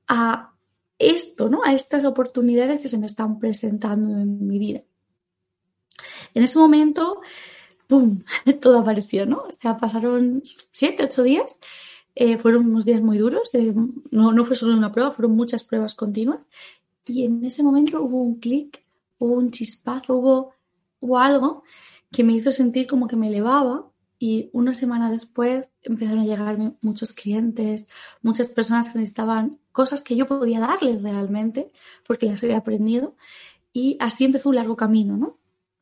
[0.07, 0.53] a
[0.97, 1.61] esto, ¿no?
[1.63, 4.81] A estas oportunidades que se me están presentando en mi vida.
[6.33, 7.21] En ese momento,
[7.87, 8.23] ¡pum!
[8.61, 9.43] Todo apareció, ¿no?
[9.43, 11.55] O sea, pasaron siete, ocho días.
[12.15, 13.51] Eh, fueron unos días muy duros.
[14.11, 16.47] no, no fue solo una prueba, fueron muchas pruebas continuas.
[17.05, 18.83] Y en ese momento hubo un clic,
[19.19, 20.53] hubo un chispazo, hubo,
[20.99, 21.63] hubo algo
[22.11, 26.75] que me hizo sentir como que me elevaba y una semana después empezaron a llegarme
[26.81, 27.91] muchos clientes,
[28.21, 31.71] muchas personas que necesitaban cosas que yo podía darles realmente
[32.07, 33.15] porque las había aprendido
[33.73, 35.37] y así empezó un largo camino, ¿no?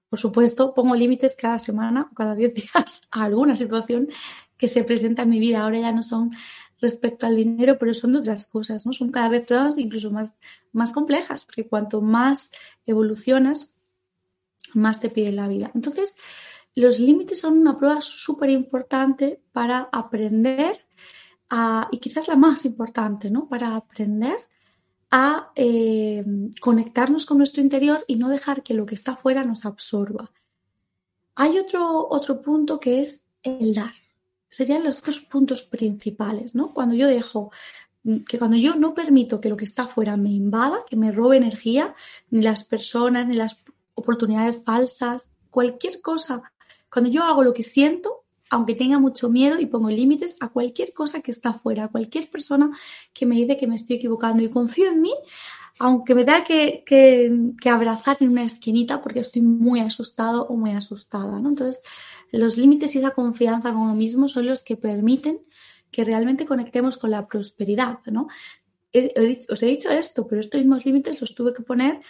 [0.10, 4.10] Por supuesto, pongo límites cada semana o cada 10 días a alguna situación
[4.58, 5.62] que se presenta en mi vida.
[5.62, 6.32] Ahora ya no son
[6.84, 8.92] respecto al dinero, pero son de otras cosas, ¿no?
[8.92, 10.36] Son cada vez todas incluso más,
[10.74, 12.52] más complejas, porque cuanto más
[12.86, 13.80] evolucionas,
[14.74, 15.72] más te pide la vida.
[15.74, 16.18] Entonces,
[16.76, 20.86] los límites son una prueba súper importante para aprender
[21.50, 23.48] a, y quizás la más importante, ¿no?
[23.48, 24.36] Para aprender
[25.10, 26.26] a eh,
[26.60, 30.32] conectarnos con nuestro interior y no dejar que lo que está afuera nos absorba.
[31.36, 33.94] Hay otro, otro punto que es el dar.
[34.54, 36.74] Serían los dos puntos principales, ¿no?
[36.74, 37.52] Cuando yo dejo
[38.28, 41.38] que cuando yo no permito que lo que está afuera me invada, que me robe
[41.38, 41.96] energía,
[42.30, 43.64] ni las personas, ni las
[43.96, 46.54] oportunidades falsas, cualquier cosa
[46.94, 50.94] cuando yo hago lo que siento, aunque tenga mucho miedo y pongo límites a cualquier
[50.94, 52.70] cosa que está afuera, a cualquier persona
[53.14, 55.14] que me dice que me estoy equivocando y confío en mí,
[55.80, 60.72] aunque me tenga que, que, abrazar en una esquinita porque estoy muy asustado o muy
[60.72, 61.50] asustada, ¿no?
[61.50, 61.84] Entonces,
[62.32, 65.40] los límites y esa confianza con uno mismo son los que permiten
[65.92, 68.28] que realmente conectemos con la prosperidad, ¿no?
[69.50, 72.02] os he dicho esto, pero estos mismos límites los tuve que poner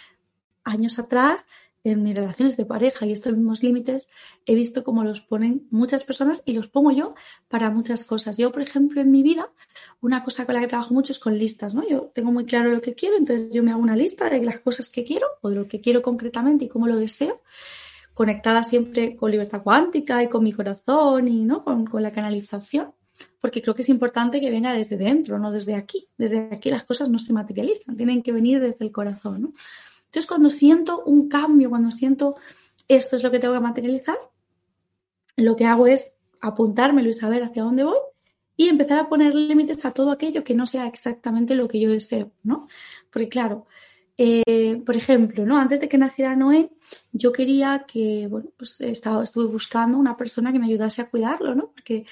[0.64, 1.46] años atrás
[1.84, 4.10] en mis relaciones de pareja y estos mismos límites
[4.46, 7.14] he visto cómo los ponen muchas personas y los pongo yo
[7.48, 8.38] para muchas cosas.
[8.38, 9.50] Yo, por ejemplo, en mi vida,
[10.00, 11.86] una cosa con la que trabajo mucho es con listas, ¿no?
[11.86, 14.58] Yo tengo muy claro lo que quiero, entonces yo me hago una lista de las
[14.60, 17.42] cosas que quiero o de lo que quiero concretamente y cómo lo deseo,
[18.14, 21.62] conectada siempre con libertad cuántica y con mi corazón y, ¿no?
[21.64, 22.92] Con, con la canalización
[23.40, 26.08] porque creo que es importante que venga desde dentro, no desde aquí.
[26.16, 29.52] Desde aquí las cosas no se materializan, tienen que venir desde el corazón.
[30.14, 32.36] Entonces, cuando siento un cambio, cuando siento
[32.86, 34.16] esto es lo que tengo que materializar,
[35.36, 37.98] lo que hago es apuntármelo y saber hacia dónde voy
[38.56, 41.90] y empezar a poner límites a todo aquello que no sea exactamente lo que yo
[41.90, 42.68] deseo, ¿no?
[43.10, 43.66] Porque claro,
[44.16, 45.58] eh, por ejemplo, ¿no?
[45.58, 46.70] Antes de que naciera Noé,
[47.10, 51.56] yo quería que, bueno, pues estaba, estuve buscando una persona que me ayudase a cuidarlo,
[51.56, 51.72] ¿no?
[51.72, 52.06] Porque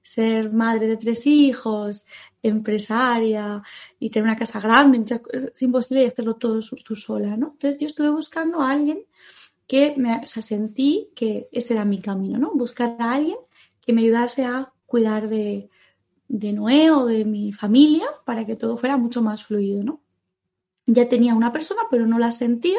[0.00, 2.06] ser madre de tres hijos,
[2.42, 3.62] empresaria
[3.98, 7.52] y tener una casa grande, es imposible hacerlo todo tú sola, ¿no?
[7.52, 9.04] Entonces yo estuve buscando a alguien
[9.66, 12.52] que me, sentí que ese era mi camino, ¿no?
[12.52, 13.36] Buscar a alguien
[13.80, 15.68] que me ayudase a cuidar de,
[16.28, 20.00] de Noé o de mi familia para que todo fuera mucho más fluido, ¿no?
[20.86, 22.78] Ya tenía una persona, pero no la sentía,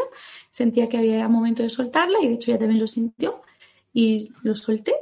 [0.49, 3.41] sentía que había momento de soltarla y de hecho ya también lo sintió
[3.93, 4.95] y lo solté.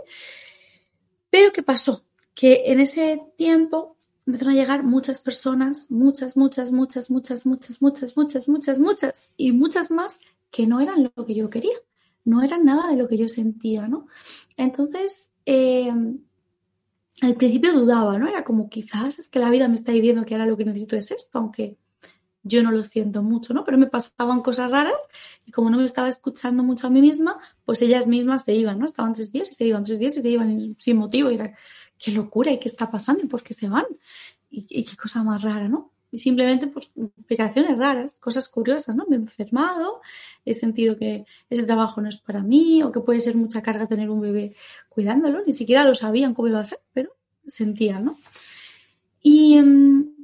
[1.30, 2.04] Pero ¿qué pasó?
[2.34, 3.97] Que en ese tiempo
[4.28, 9.54] empezaron a llegar muchas personas, muchas, muchas, muchas, muchas, muchas, muchas, muchas, muchas, muchas, y
[9.54, 10.20] muchas más
[10.52, 11.78] que no eran lo que yo quería,
[12.26, 14.08] no eran nada de lo que yo sentía, ¿no?
[14.58, 15.94] Entonces, eh,
[17.22, 18.28] al principio dudaba, ¿no?
[18.28, 20.98] Era como quizás es que la vida me está diciendo que ahora lo que necesito
[20.98, 21.78] es esto, aunque
[22.44, 23.64] yo no lo siento mucho, ¿no?
[23.64, 25.08] Pero me pasaban cosas raras
[25.46, 28.80] y como no me estaba escuchando mucho a mí misma, pues ellas mismas se iban,
[28.80, 28.86] ¿no?
[28.86, 31.32] Estaban tres días y se iban, tres días y se iban sin motivo.
[31.32, 31.56] Y era,
[31.98, 33.86] qué locura y qué está pasando y por qué se van.
[34.50, 35.92] Y, qué cosa más rara, ¿no?
[36.10, 39.06] Y simplemente, pues, explicaciones raras, cosas curiosas, ¿no?
[39.10, 40.02] Me he enfermado,
[40.46, 43.88] he sentido que ese trabajo no es para mí, o que puede ser mucha carga
[43.88, 44.56] tener un bebé
[44.88, 47.12] cuidándolo, ni siquiera lo sabían cómo iba a ser, pero
[47.46, 48.18] sentían, ¿no?
[49.22, 50.17] Y, em,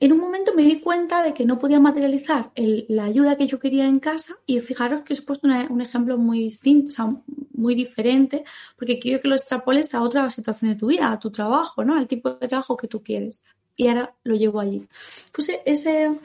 [0.00, 3.58] en un momento me di cuenta de que no podía materializar la ayuda que yo
[3.58, 7.06] quería en casa y fijaros que os he puesto un ejemplo muy distinto, o sea,
[7.52, 8.44] muy diferente,
[8.76, 11.96] porque quiero que lo extrapoles a otra situación de tu vida, a tu trabajo, ¿no?
[11.96, 13.44] Al tipo de trabajo que tú quieres.
[13.76, 14.86] Y ahora lo llevo allí.
[15.32, 16.18] Puse ese,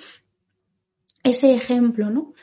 [1.24, 2.34] ese ejemplo, ¿no?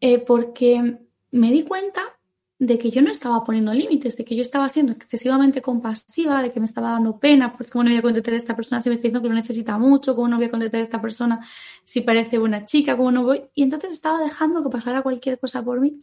[0.00, 0.98] Eh, porque
[1.30, 2.17] me di cuenta
[2.60, 6.50] de que yo no estaba poniendo límites, de que yo estaba siendo excesivamente compasiva, de
[6.50, 8.88] que me estaba dando pena, pues cómo no voy a contestar a esta persona si
[8.88, 11.46] me está diciendo que lo necesita mucho, cómo no voy a contestar a esta persona
[11.84, 13.42] si parece buena chica, cómo no voy.
[13.54, 15.98] Y entonces estaba dejando que pasara cualquier cosa por mí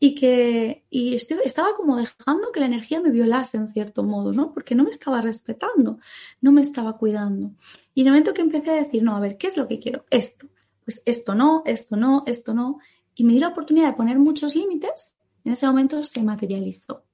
[0.00, 4.54] y, que y estaba como dejando que la energía me violase en cierto modo, ¿no?
[4.54, 5.98] Porque no me estaba respetando,
[6.40, 7.50] no me estaba cuidando.
[7.94, 9.78] Y en el momento que empecé a decir, no, a ver, ¿qué es lo que
[9.78, 10.06] quiero?
[10.08, 10.46] Esto.
[10.84, 12.78] Pues esto no, esto no, esto no.
[13.14, 17.04] Y me di la oportunidad de poner muchos límites en ese momento se materializó.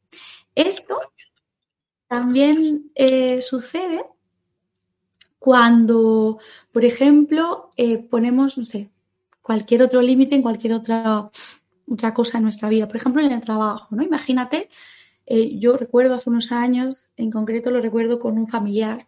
[0.54, 0.96] Esto
[2.06, 4.04] también eh, sucede
[5.38, 6.38] cuando,
[6.72, 8.90] por ejemplo, eh, ponemos, no sé,
[9.42, 11.28] cualquier otro límite en cualquier otra,
[11.90, 12.86] otra cosa en nuestra vida.
[12.86, 14.02] Por ejemplo, en el trabajo, ¿no?
[14.02, 14.68] Imagínate,
[15.26, 19.06] eh, yo recuerdo hace unos años, en concreto lo recuerdo con un familiar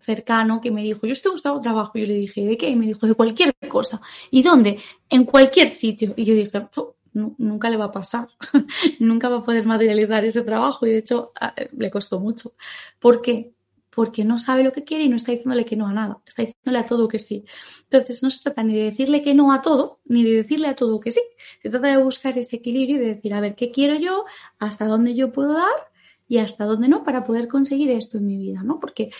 [0.00, 1.92] cercano que me dijo, yo estoy buscando trabajo.
[1.94, 2.70] Yo le dije, ¿de qué?
[2.70, 4.00] Y me dijo, de cualquier cosa.
[4.30, 4.78] ¿Y dónde?
[5.10, 6.14] En cualquier sitio.
[6.16, 6.66] Y yo dije,
[7.14, 8.28] nunca le va a pasar,
[9.00, 11.32] nunca va a poder materializar ese trabajo y de hecho
[11.76, 12.52] le costó mucho.
[12.98, 13.52] ¿Por qué?
[13.90, 16.42] Porque no sabe lo que quiere y no está diciéndole que no a nada, está
[16.42, 17.44] diciéndole a todo que sí.
[17.84, 20.74] Entonces no se trata ni de decirle que no a todo, ni de decirle a
[20.74, 21.20] todo que sí.
[21.62, 24.24] Se trata de buscar ese equilibrio y de decir, a ver, ¿qué quiero yo?
[24.58, 25.90] ¿Hasta dónde yo puedo dar?
[26.26, 28.80] Y hasta dónde no para poder conseguir esto en mi vida, ¿no?
[28.80, 29.10] Porque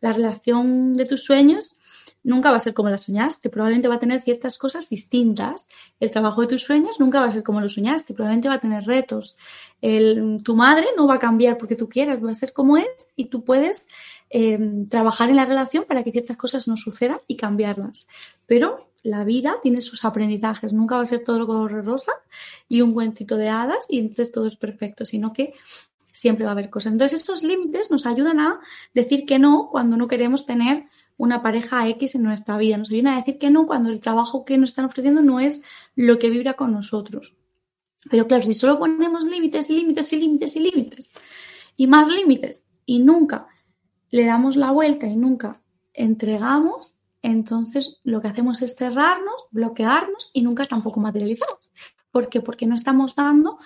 [0.00, 1.77] la relación de tus sueños
[2.28, 5.70] nunca va a ser como la soñaste, probablemente va a tener ciertas cosas distintas.
[5.98, 8.60] El trabajo de tus sueños nunca va a ser como lo soñaste, probablemente va a
[8.60, 9.36] tener retos.
[9.80, 13.24] tu madre no va a cambiar porque tú quieras, va a ser como es y
[13.26, 13.88] tú puedes
[14.28, 18.06] em, trabajar en la relación para que ciertas cosas no sucedan y cambiarlas.
[18.46, 22.12] Pero la vida tiene sus aprendizajes, nunca va a ser todo color rosa
[22.68, 25.54] y un cuentito de hadas y entonces todo es perfecto, sino que
[26.12, 26.92] siempre va a haber cosas.
[26.92, 28.60] Entonces estos límites nos ayudan a
[28.92, 30.84] decir que no cuando no queremos tener
[31.18, 32.78] una pareja X en nuestra vida.
[32.78, 35.62] Nos ayudan a decir que no cuando el trabajo que nos están ofreciendo no es
[35.94, 37.36] lo que vibra con nosotros.
[38.08, 41.12] Pero claro, si solo ponemos límites, límites y límites y límites
[41.76, 43.48] y más límites y nunca
[44.10, 45.60] le damos la vuelta y nunca
[45.92, 51.72] entregamos, entonces lo que hacemos es cerrarnos, bloquearnos y nunca tampoco materializamos.
[52.10, 52.40] ¿Por qué?
[52.40, 53.58] Porque no estamos dando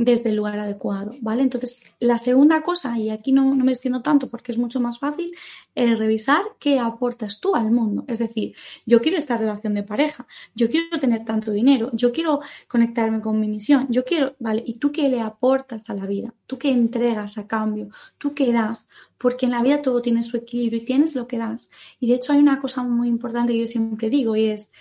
[0.00, 1.42] desde el lugar adecuado, ¿vale?
[1.42, 5.30] Entonces, la segunda cosa, y aquí no, me extiendo tanto porque es mucho más fácil,
[5.74, 8.04] es revisar qué aportas tú al mundo.
[8.08, 8.54] Es decir,
[8.86, 13.38] yo quiero esta relación de pareja, yo quiero tener tanto dinero, yo quiero conectarme con
[13.38, 14.62] mi misión, yo quiero, ¿vale?
[14.66, 16.32] ¿Y tú qué le aportas a la vida?
[16.46, 17.90] ¿Tú qué entregas a cambio?
[18.16, 18.88] ¿Tú qué das?
[19.18, 21.72] Porque en la vida todo tiene su equilibrio y tienes lo que das.
[22.00, 24.72] Y de hecho hay una cosa muy importante que yo siempre digo y es,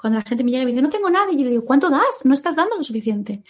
[0.00, 1.64] cuando la gente me llega y me dice, no tengo nada, y yo le digo,
[1.64, 2.24] ¿cuánto das?
[2.24, 3.44] No estás dando lo suficiente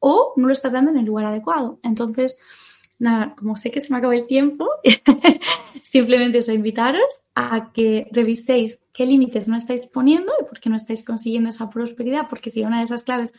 [0.00, 1.78] o no lo estás dando en el lugar adecuado.
[1.82, 2.40] Entonces,
[2.98, 4.68] nada, como sé que se me acaba el tiempo,
[5.82, 10.76] simplemente os invitaros a que reviséis qué límites no estáis poniendo y por qué no
[10.76, 13.34] estáis consiguiendo esa prosperidad, porque sería una de esas claves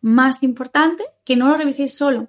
[0.00, 2.28] más importantes, que no lo reviséis solo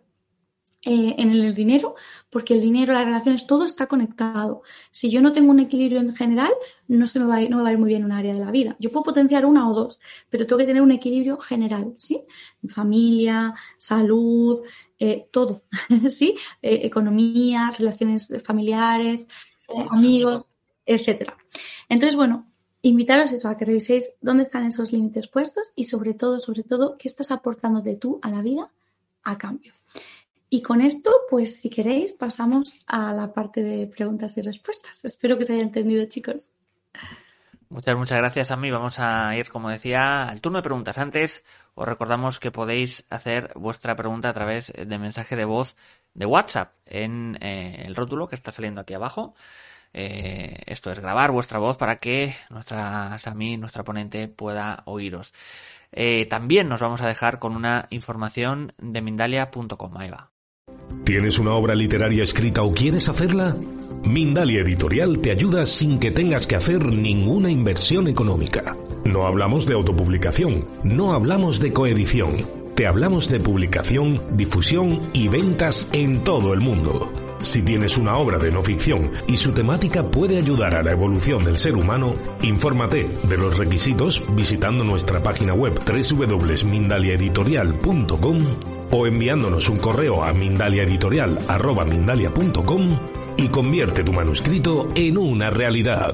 [0.86, 1.96] eh, en el dinero,
[2.30, 4.63] porque el dinero, las relaciones, todo está conectado.
[4.91, 6.52] Si yo no tengo un equilibrio en general,
[6.89, 8.34] no, se me va a ir, no me va a ir muy bien un área
[8.34, 8.76] de la vida.
[8.80, 12.26] Yo puedo potenciar una o dos, pero tengo que tener un equilibrio general, ¿sí?
[12.67, 14.62] Familia, salud,
[15.00, 15.63] eh, todo,
[16.10, 16.36] ¿sí?
[16.62, 19.30] Eh, economía, relaciones familiares,
[19.89, 20.50] amigos,
[20.86, 21.38] etcétera.
[21.88, 26.41] Entonces, bueno, invitaros eso, a que reviséis dónde están esos límites puestos y sobre todo,
[26.41, 28.69] sobre todo, qué estás aportando de tú a la vida
[29.24, 29.72] a cambio.
[30.54, 35.04] Y con esto, pues si queréis, pasamos a la parte de preguntas y respuestas.
[35.04, 36.48] Espero que se haya entendido, chicos.
[37.70, 38.70] Muchas, muchas gracias a mí.
[38.70, 41.00] Vamos a ir, como decía, al turno de preguntas.
[41.00, 45.76] Antes, os recordamos que podéis hacer vuestra pregunta a través de mensaje de voz
[46.13, 49.34] de WhatsApp en eh, el rótulo que está saliendo aquí abajo.
[49.92, 55.34] Eh, esto es grabar vuestra voz para que nuestra Sami, nuestra ponente, pueda oíros.
[55.92, 59.98] Eh, también nos vamos a dejar con una información de Mindalia.com.
[59.98, 60.33] Ahí va.
[61.04, 63.58] ¿Tienes una obra literaria escrita o quieres hacerla?
[64.04, 68.78] Mindalia Editorial te ayuda sin que tengas que hacer ninguna inversión económica.
[69.06, 75.88] No hablamos de autopublicación, no hablamos de coedición, te hablamos de publicación, difusión y ventas
[75.91, 77.12] en todo el mundo.
[77.41, 81.43] Si tienes una obra de no ficción y su temática puede ayudar a la evolución
[81.43, 89.80] del ser humano, infórmate de los requisitos visitando nuestra página web www.mindaliaeditorial.com o enviándonos un
[89.80, 93.00] correo a mindaliaeditorial.com
[93.38, 96.14] y convierte tu manuscrito en una realidad.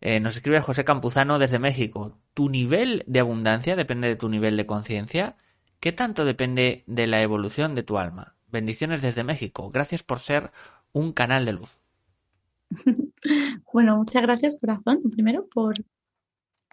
[0.00, 2.20] Eh, nos escribe José Campuzano desde México.
[2.34, 5.36] ¿Tu nivel de abundancia depende de tu nivel de conciencia?
[5.80, 8.36] ¿Qué tanto depende de la evolución de tu alma?
[8.46, 9.70] Bendiciones desde México.
[9.70, 10.52] Gracias por ser
[10.92, 11.80] un canal de luz.
[13.72, 15.74] bueno, muchas gracias, corazón, primero por,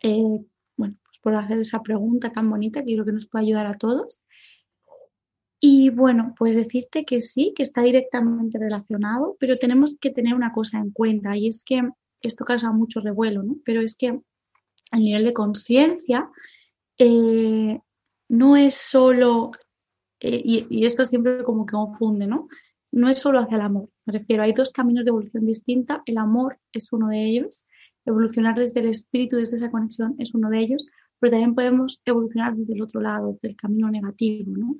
[0.04, 0.46] eh,
[0.78, 4.22] bueno, por hacer esa pregunta tan bonita que creo que nos puede ayudar a todos.
[5.60, 10.52] Y bueno, pues decirte que sí, que está directamente relacionado, pero tenemos que tener una
[10.52, 11.88] cosa en cuenta y es que
[12.22, 13.58] esto causa mucho revuelo, ¿no?
[13.64, 16.30] Pero es que el nivel de conciencia
[16.98, 17.80] eh,
[18.30, 19.52] no es solo,
[20.20, 22.48] eh, y, esto siempre como que confunde, ¿no?
[22.92, 26.18] No es solo hacia el amor, me refiero, hay dos caminos de evolución distinta, el
[26.18, 27.68] amor es uno de ellos,
[28.06, 30.88] evolucionar desde el espíritu, desde esa conexión es uno de ellos,
[31.22, 34.76] pero también podemos evolucionar desde el otro lado, del camino negativo, ¿no?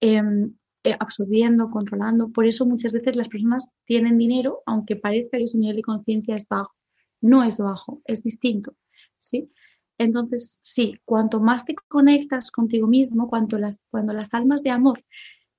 [0.00, 0.54] Em,
[0.84, 2.28] eh, absorbiendo, controlando.
[2.30, 6.36] Por eso muchas veces las personas tienen dinero, aunque parezca que su nivel de conciencia
[6.36, 6.74] es bajo.
[7.20, 8.74] No es bajo, es distinto.
[9.18, 9.50] ¿sí?
[9.96, 15.04] Entonces, sí, cuanto más te conectas contigo mismo, cuanto las, cuando las almas de amor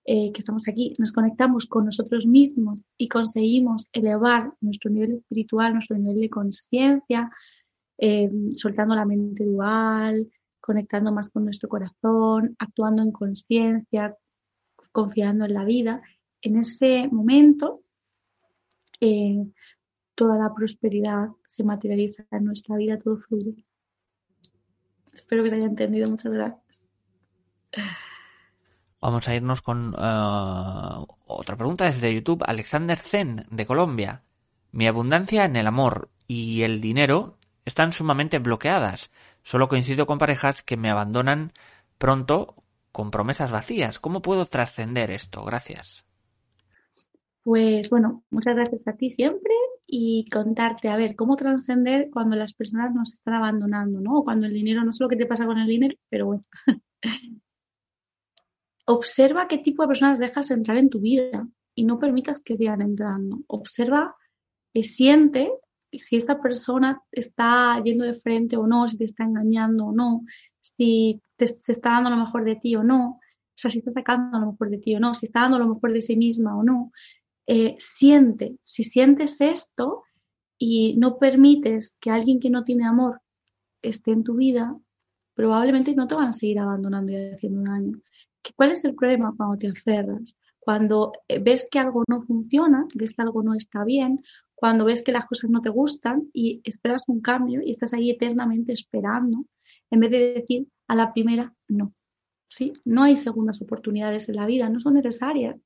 [0.06, 5.72] eh, que estamos aquí nos conectamos con nosotros mismos y conseguimos elevar nuestro nivel espiritual,
[5.72, 7.32] nuestro nivel de conciencia,
[7.98, 14.16] em, soltando la mente dual, conectando más con nuestro corazón, actuando en conciencia,
[14.92, 16.02] confiando en la vida,
[16.42, 17.82] en ese momento
[19.00, 19.46] eh,
[20.16, 23.66] toda la prosperidad se materializa en nuestra vida, todo fluye.
[25.14, 26.10] Espero que te haya entendido.
[26.10, 26.88] Muchas gracias.
[29.02, 32.44] Vamos a irnos con eh, otra pregunta desde YouTube.
[32.46, 34.24] Alexander Zen, de Colombia.
[34.72, 39.12] Mi abundancia en el amor y el dinero están sumamente bloqueadas.
[39.44, 41.52] Solo coincido con parejas que me abandonan
[41.98, 42.56] pronto
[42.92, 44.00] con promesas vacías.
[44.00, 45.44] ¿Cómo puedo trascender esto?
[45.44, 46.06] Gracias.
[47.44, 49.54] Pues bueno, muchas gracias a ti siempre
[49.86, 54.20] y contarte, a ver, cómo trascender cuando las personas nos están abandonando, ¿no?
[54.20, 56.44] O cuando el dinero, no sé lo que te pasa con el dinero, pero bueno.
[58.86, 62.82] Observa qué tipo de personas dejas entrar en tu vida y no permitas que sigan
[62.82, 63.40] entrando.
[63.48, 64.16] Observa,
[64.74, 65.52] y siente
[66.00, 70.26] si esta persona está yendo de frente o no, si te está engañando o no,
[70.60, 73.20] si se está dando lo mejor de ti o no,
[73.54, 75.68] o sea, si está sacando lo mejor de ti o no, si está dando lo
[75.68, 76.92] mejor de sí misma o no.
[77.46, 80.04] Eh, siente, si sientes esto
[80.58, 83.22] y no permites que alguien que no tiene amor
[83.82, 84.78] esté en tu vida,
[85.36, 88.00] probablemente no te van a seguir abandonando y haciendo daño.
[88.56, 90.36] ¿Cuál es el problema cuando te aferras?
[90.64, 94.22] Cuando eh, ves que algo no funciona, ves que algo no está bien,
[94.56, 98.10] cuando ves que las cosas no te gustan y esperas un cambio y estás ahí
[98.10, 99.46] eternamente esperando,
[99.92, 101.94] en vez de decir a la primera no.
[102.48, 102.74] ¿sí?
[102.86, 105.58] No hay segundas oportunidades en la vida, no son necesarias.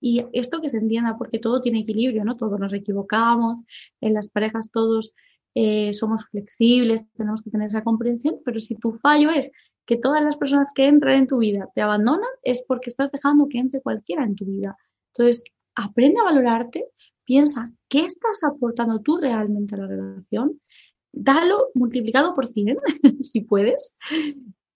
[0.00, 2.36] Y esto que se entienda, porque todo tiene equilibrio, ¿no?
[2.36, 3.62] Todos nos equivocamos,
[4.02, 5.14] en las parejas todos
[5.54, 9.50] eh, somos flexibles, tenemos que tener esa comprensión, pero si tu fallo es
[9.86, 13.48] que todas las personas que entran en tu vida te abandonan, es porque estás dejando
[13.48, 14.76] que entre cualquiera en tu vida.
[15.12, 16.86] Entonces, aprende a valorarte,
[17.24, 20.60] piensa qué estás aportando tú realmente a la relación,
[21.12, 22.78] dalo multiplicado por 100,
[23.20, 23.96] si puedes,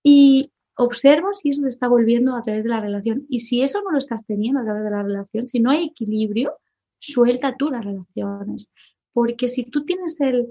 [0.02, 3.26] y observa si eso se está volviendo a través de la relación.
[3.28, 5.86] Y si eso no lo estás teniendo a través de la relación, si no hay
[5.86, 6.54] equilibrio,
[6.98, 8.72] suelta tú las relaciones.
[9.12, 10.48] Porque si tú tienes el,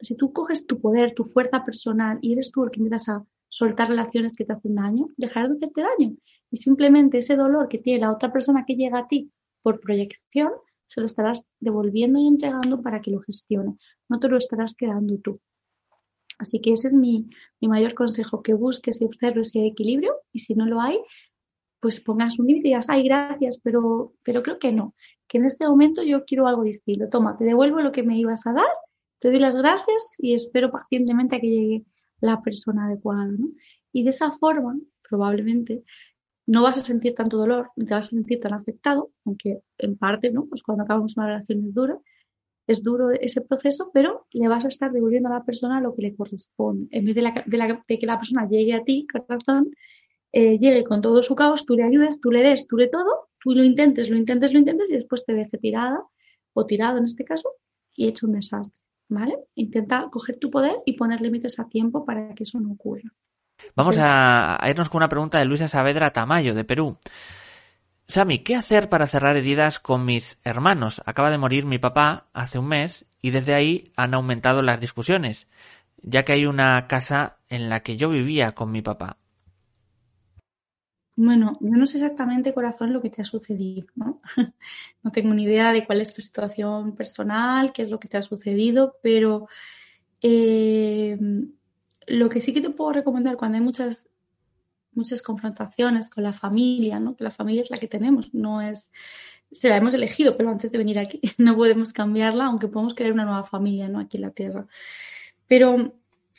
[0.00, 3.24] si tú coges tu poder, tu fuerza personal y eres tú el que empiezas a
[3.48, 6.16] soltar relaciones que te hacen daño, dejar de hacerte daño.
[6.50, 9.30] Y simplemente ese dolor que tiene la otra persona que llega a ti
[9.62, 10.50] por proyección,
[10.86, 13.76] se lo estarás devolviendo y entregando para que lo gestione.
[14.08, 15.40] No te lo estarás quedando tú.
[16.38, 17.28] Así que ese es mi,
[17.60, 20.98] mayor consejo, que busques y observes si hay equilibrio y si no lo hay,
[21.80, 24.94] pues pongas un límite y digas, ay, gracias, pero, pero creo que no,
[25.26, 27.08] que en este momento yo quiero algo distinto.
[27.08, 28.70] Toma, te devuelvo lo que me ibas a dar,
[29.18, 31.84] te doy las gracias y espero pacientemente a que llegue
[32.20, 33.28] la persona adecuada.
[33.92, 35.84] Y de esa forma, probablemente,
[36.46, 39.96] no vas a sentir tanto dolor, ni te vas a sentir tan afectado, aunque en
[39.96, 40.46] parte, ¿no?
[40.46, 41.98] Pues cuando acabamos una relación es dura,
[42.66, 46.02] es duro ese proceso, pero le vas a estar devolviendo a la persona lo que
[46.02, 46.88] le corresponde.
[46.90, 49.70] En vez de, que la persona llegue a ti, corazón,
[50.32, 53.28] eh, llegue con todo su caos, tú le ayudes, tú le des, tú le todo,
[53.40, 56.02] tú lo intentes, lo intentes, lo intentes y después te deje tirada
[56.52, 57.50] o tirado en este caso
[57.94, 58.87] y hecho un desastre.
[59.08, 59.38] ¿Vale?
[59.54, 63.10] Intenta coger tu poder y poner límites a tiempo para que eso no ocurra.
[63.74, 66.98] Vamos a, irnos con una pregunta de Luisa Saavedra Tamayo, de Perú.
[68.06, 71.02] Sami, ¿qué hacer para cerrar heridas con mis hermanos?
[71.04, 75.46] Acaba de morir mi papá hace un mes y desde ahí han aumentado las discusiones,
[76.02, 79.18] ya que hay una casa en la que yo vivía con mi papá.
[81.20, 84.20] Bueno, yo no sé exactamente, corazón, lo que te ha sucedido, ¿no?
[85.02, 88.16] no tengo ni idea de cuál es tu situación personal, qué es lo que te
[88.18, 89.48] ha sucedido, pero
[90.22, 91.18] Eh,
[92.06, 94.08] lo que sí que te puedo recomendar cuando hay muchas,
[94.92, 97.16] muchas confrontaciones con la familia, ¿no?
[97.16, 98.92] que la familia es la que tenemos, no es,
[99.52, 103.12] se la hemos elegido, pero antes de venir aquí no podemos cambiarla, aunque podemos crear
[103.12, 104.00] una nueva familia ¿no?
[104.00, 104.66] aquí en la Tierra.
[105.46, 105.94] Pero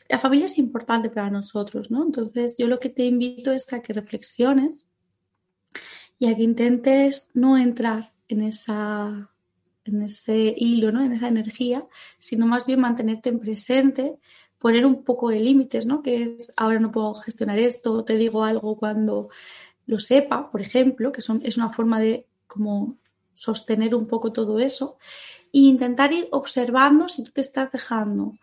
[0.10, 2.04] la familia es importante para nosotros, ¿no?
[2.04, 4.88] Entonces yo lo que te invito es a que reflexiones
[6.18, 9.30] y a que intentes no entrar en esa
[9.86, 11.04] en ese hilo, ¿no?
[11.04, 11.88] En esa energía,
[12.20, 14.20] sino más bien mantenerte en presente,
[14.60, 16.02] poner un poco de límites, ¿no?
[16.02, 19.30] Que es ahora no puedo gestionar esto, te digo algo cuando
[19.86, 22.98] lo sepa, por ejemplo, que son, es una forma de como
[23.34, 24.98] sostener un poco todo eso
[25.54, 28.34] e intentar ir observando si tú te estás dejando,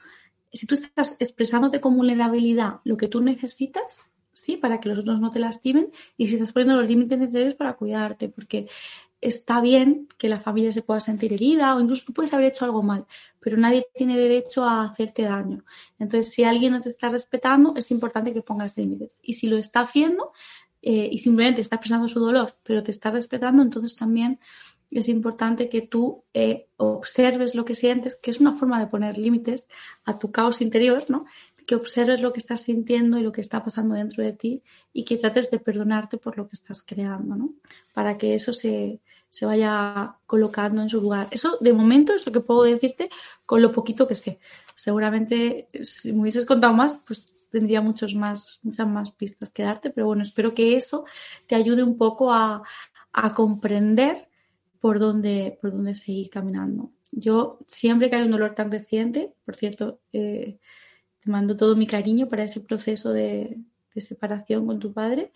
[0.57, 5.20] si tú estás expresándote con vulnerabilidad lo que tú necesitas, sí, para que los otros
[5.20, 8.68] no te lastimen y si estás poniendo los límites necesarios para cuidarte, porque
[9.20, 12.64] está bien que la familia se pueda sentir herida o incluso tú puedes haber hecho
[12.64, 13.07] algo mal,
[13.40, 15.64] pero nadie tiene derecho a hacerte daño.
[15.98, 19.20] Entonces, si alguien no te está respetando, es importante que pongas límites.
[19.22, 20.32] Y si lo está haciendo
[20.82, 24.38] eh, y simplemente está expresando su dolor, pero te está respetando, entonces también
[24.91, 29.18] es importante que tú eh, observes lo que sientes, que es una forma de poner
[29.18, 29.68] límites
[30.05, 31.26] a tu caos interior, ¿no?
[31.66, 34.62] Que observes lo que estás sintiendo y lo que está pasando dentro de ti
[34.93, 37.55] y que trates de perdonarte por lo que estás creando, ¿no?
[37.93, 41.28] Para que eso se, se vaya colocando en su lugar.
[41.30, 43.05] Eso de momento es lo que puedo decirte
[43.45, 44.39] con lo poquito que sé.
[44.74, 49.91] Seguramente si me hubieses contado más, pues tendría muchos más, muchas más pistas que darte,
[49.91, 51.05] pero bueno, espero que eso
[51.47, 52.62] te ayude un poco a,
[53.34, 54.26] comprender
[54.87, 56.93] por dónde, por dónde seguir caminando.
[57.11, 60.61] Yo siempre que hay un dolor tan reciente, por cierto, eh,
[61.18, 63.59] te mando todo mi cariño para ese proceso de,
[63.97, 65.32] separación con tu padre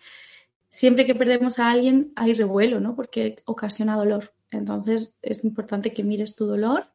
[0.69, 2.95] siempre que perdemos a alguien hay revuelo, ¿no?
[2.95, 4.31] Porque ocasiona dolor.
[4.51, 6.85] Entonces es importante que mires tu dolor,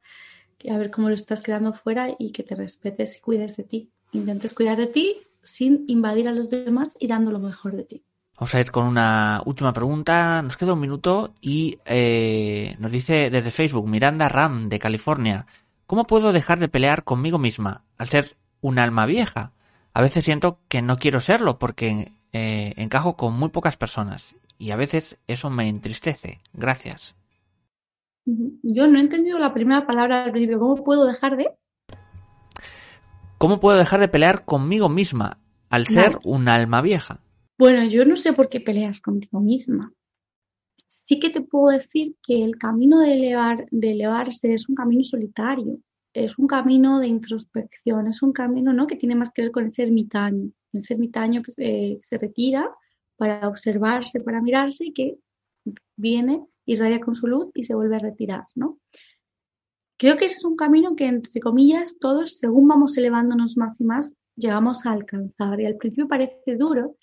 [0.57, 3.65] que a ver cómo lo estás creando fuera y que te respetes y cuides de
[3.65, 3.91] ti.
[4.13, 8.05] Intentes cuidar de ti sin invadir a los demás y dando lo mejor de ti.
[8.39, 10.43] Vamos a ir con una última pregunta.
[10.43, 15.47] Nos queda un minuto y eh, nos dice desde Facebook Miranda Ram de California.
[15.87, 19.53] ¿Cómo puedo dejar de pelear conmigo misma al ser un alma vieja?
[19.95, 24.71] A veces siento que no quiero serlo porque eh, encajo con muy pocas personas y
[24.71, 26.41] a veces eso me entristece.
[26.53, 27.15] Gracias.
[28.27, 30.59] Yo no he entendido la primera palabra al principio.
[30.59, 31.47] ¿Cómo puedo dejar de?
[33.39, 35.39] ¿Cómo puedo dejar de pelear conmigo misma
[35.71, 37.21] al ser un alma vieja?
[37.59, 39.93] Bueno, yo no sé por qué peleas contigo misma.
[40.89, 45.03] Sí que te puedo decir que el camino de, elevar, de elevarse es un camino
[45.05, 45.79] solitario,
[46.13, 48.87] es un camino de introspección, es un camino ¿no?
[48.87, 52.71] que tiene más que ver con ese ermitaño ese ermitaño que se, retira
[53.17, 55.19] para observarse, para mirarse y que
[55.97, 58.79] viene, irradia con su luz y se vuelve a retirar, ¿no?
[59.99, 63.85] Creo que ese es un camino que, entre comillas, todos, según vamos elevándonos más y
[63.85, 65.59] más, llegamos a alcanzar.
[65.59, 66.97] Y al principio parece duro,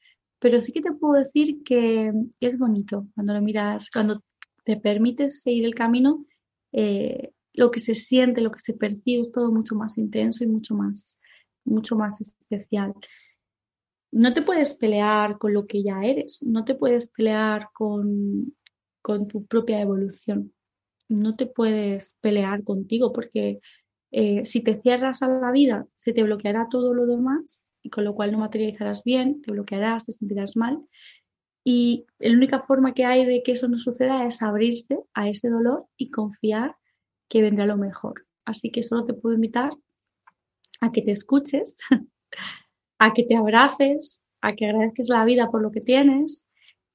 [0.43, 4.21] pero sí que te puedo decir que es bonito cuando lo miras, cuando
[4.65, 6.25] te permites seguir el camino,
[6.73, 10.47] eh, lo que se siente, lo que se percibe es todo mucho más intenso y
[10.47, 11.17] mucho más,
[11.63, 12.93] mucho más especial.
[14.11, 18.53] No te puedes pelear con lo que ya eres, no te puedes pelear con,
[19.01, 20.53] tu propia evolución,
[21.07, 23.61] no te puedes pelear contigo porque
[24.11, 28.05] eh, si te cierras a la vida se te bloqueará todo lo demás y con
[28.05, 30.79] lo cual no materializarás bien, te bloquearás, te sentirás mal.
[31.63, 35.49] Y la única forma que hay de que eso no suceda es abrirse a ese
[35.49, 36.75] dolor y confiar
[37.29, 38.25] que vendrá lo mejor.
[38.45, 39.71] Así que solo te puedo invitar
[40.81, 41.77] a que te escuches,
[42.99, 46.45] a que te abraces, a que agradezcas la vida por lo que tienes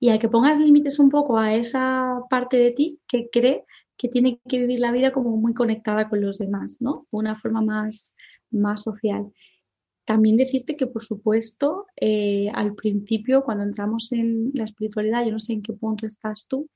[0.00, 3.64] y a que pongas límites un poco a esa parte de ti que cree
[3.96, 7.06] que tiene que vivir la vida como muy conectada con los demás, ¿no?
[7.10, 8.16] Una forma más,
[8.50, 9.32] más social.
[10.08, 15.38] También decirte que, por supuesto, eh, al principio, cuando entramos en la espiritualidad, yo no
[15.38, 16.66] sé en qué punto estás tú,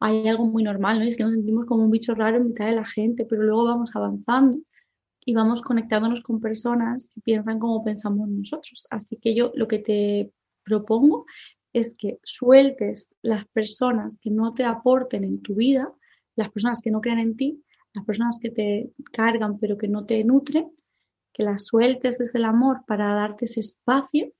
[0.00, 1.04] hay algo muy normal, ¿no?
[1.04, 3.66] es que nos sentimos como un bicho raro en mitad de la gente, pero luego
[3.66, 4.62] vamos avanzando
[5.22, 8.86] y vamos conectándonos con personas que piensan como pensamos nosotros.
[8.88, 10.32] Así que yo lo que te
[10.64, 11.26] propongo
[11.74, 15.92] es que sueltes las personas que no te aporten en tu vida,
[16.36, 17.62] las personas que no crean en ti,
[17.92, 20.72] las personas que te cargan pero que no te nutren,
[21.38, 24.32] que las sueltes desde el amor para darte ese espacio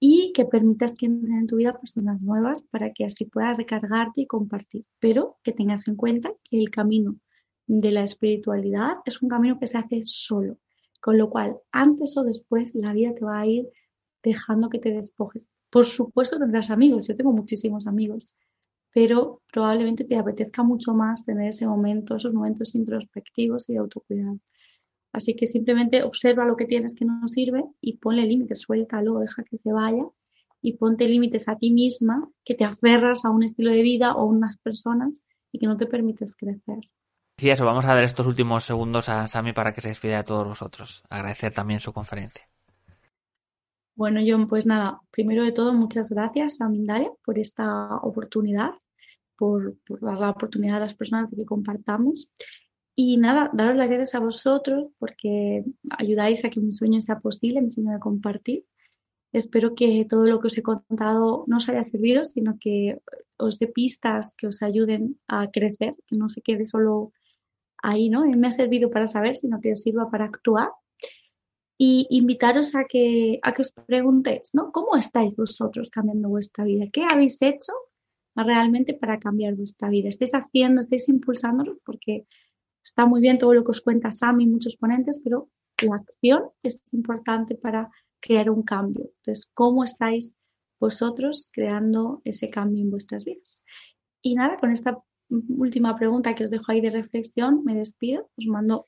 [0.00, 4.22] y que permitas que entren en tu vida personas nuevas para que así puedas recargarte
[4.22, 7.16] y compartir, pero que tengas en cuenta que el camino
[7.68, 10.58] de la espiritualidad es un camino que se hace solo,
[11.00, 13.68] con lo cual antes o después la vida te va a ir
[14.20, 15.48] dejando que te despojes.
[15.70, 18.36] Por supuesto tendrás amigos, yo tengo muchísimos amigos,
[18.92, 24.40] pero probablemente te apetezca mucho más tener ese momento, esos momentos introspectivos y de autocuidado.
[25.14, 29.44] Así que simplemente observa lo que tienes que no sirve y ponle límites, suéltalo, deja
[29.44, 30.02] que se vaya
[30.60, 34.24] y ponte límites a ti misma que te aferras a un estilo de vida o
[34.24, 36.80] unas personas y que no te permites crecer.
[37.38, 40.24] Sí, eso, vamos a dar estos últimos segundos a Sami para que se despida de
[40.24, 41.04] todos vosotros.
[41.08, 42.48] Agradecer también su conferencia.
[43.94, 48.72] Bueno, John, pues nada, primero de todo, muchas gracias a Mindalia por esta oportunidad,
[49.36, 52.32] por, por dar la oportunidad a las personas de que compartamos.
[52.96, 55.64] Y nada, daros las gracias a vosotros porque
[55.98, 58.64] ayudáis a que mi sueño sea posible, mi sueño de compartir.
[59.32, 63.00] Espero que todo lo que os he contado no os haya servido, sino que
[63.36, 67.12] os dé pistas que os ayuden a crecer, que no se quede solo
[67.82, 68.24] ahí, ¿no?
[68.24, 70.70] me ha servido para saber, sino que os sirva para actuar.
[71.76, 74.70] Y invitaros a que, a que os preguntéis, ¿no?
[74.70, 76.84] ¿Cómo estáis vosotros cambiando vuestra vida?
[76.92, 77.72] ¿Qué habéis hecho
[78.36, 80.08] realmente para cambiar vuestra vida?
[80.08, 81.78] ¿Estáis haciendo, estáis impulsándolos?
[81.84, 82.26] Porque
[82.84, 85.48] Está muy bien todo lo que os cuenta Sam y muchos ponentes, pero
[85.82, 89.10] la acción es importante para crear un cambio.
[89.16, 90.38] Entonces, ¿cómo estáis
[90.78, 93.64] vosotros creando ese cambio en vuestras vidas?
[94.22, 98.30] Y nada, con esta última pregunta que os dejo ahí de reflexión, me despido.
[98.36, 98.86] Os mando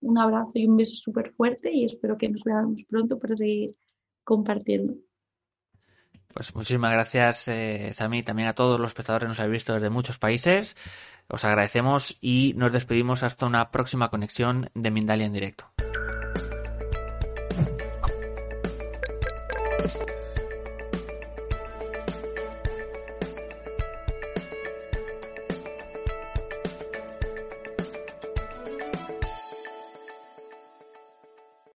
[0.00, 3.74] un abrazo y un beso súper fuerte y espero que nos veamos pronto para seguir
[4.22, 4.94] compartiendo.
[6.34, 9.88] Pues muchísimas gracias, eh, Sami, también a todos los espectadores que nos habéis visto desde
[9.88, 10.76] muchos países.
[11.28, 15.70] Os agradecemos y nos despedimos hasta una próxima conexión de Mindalia en directo.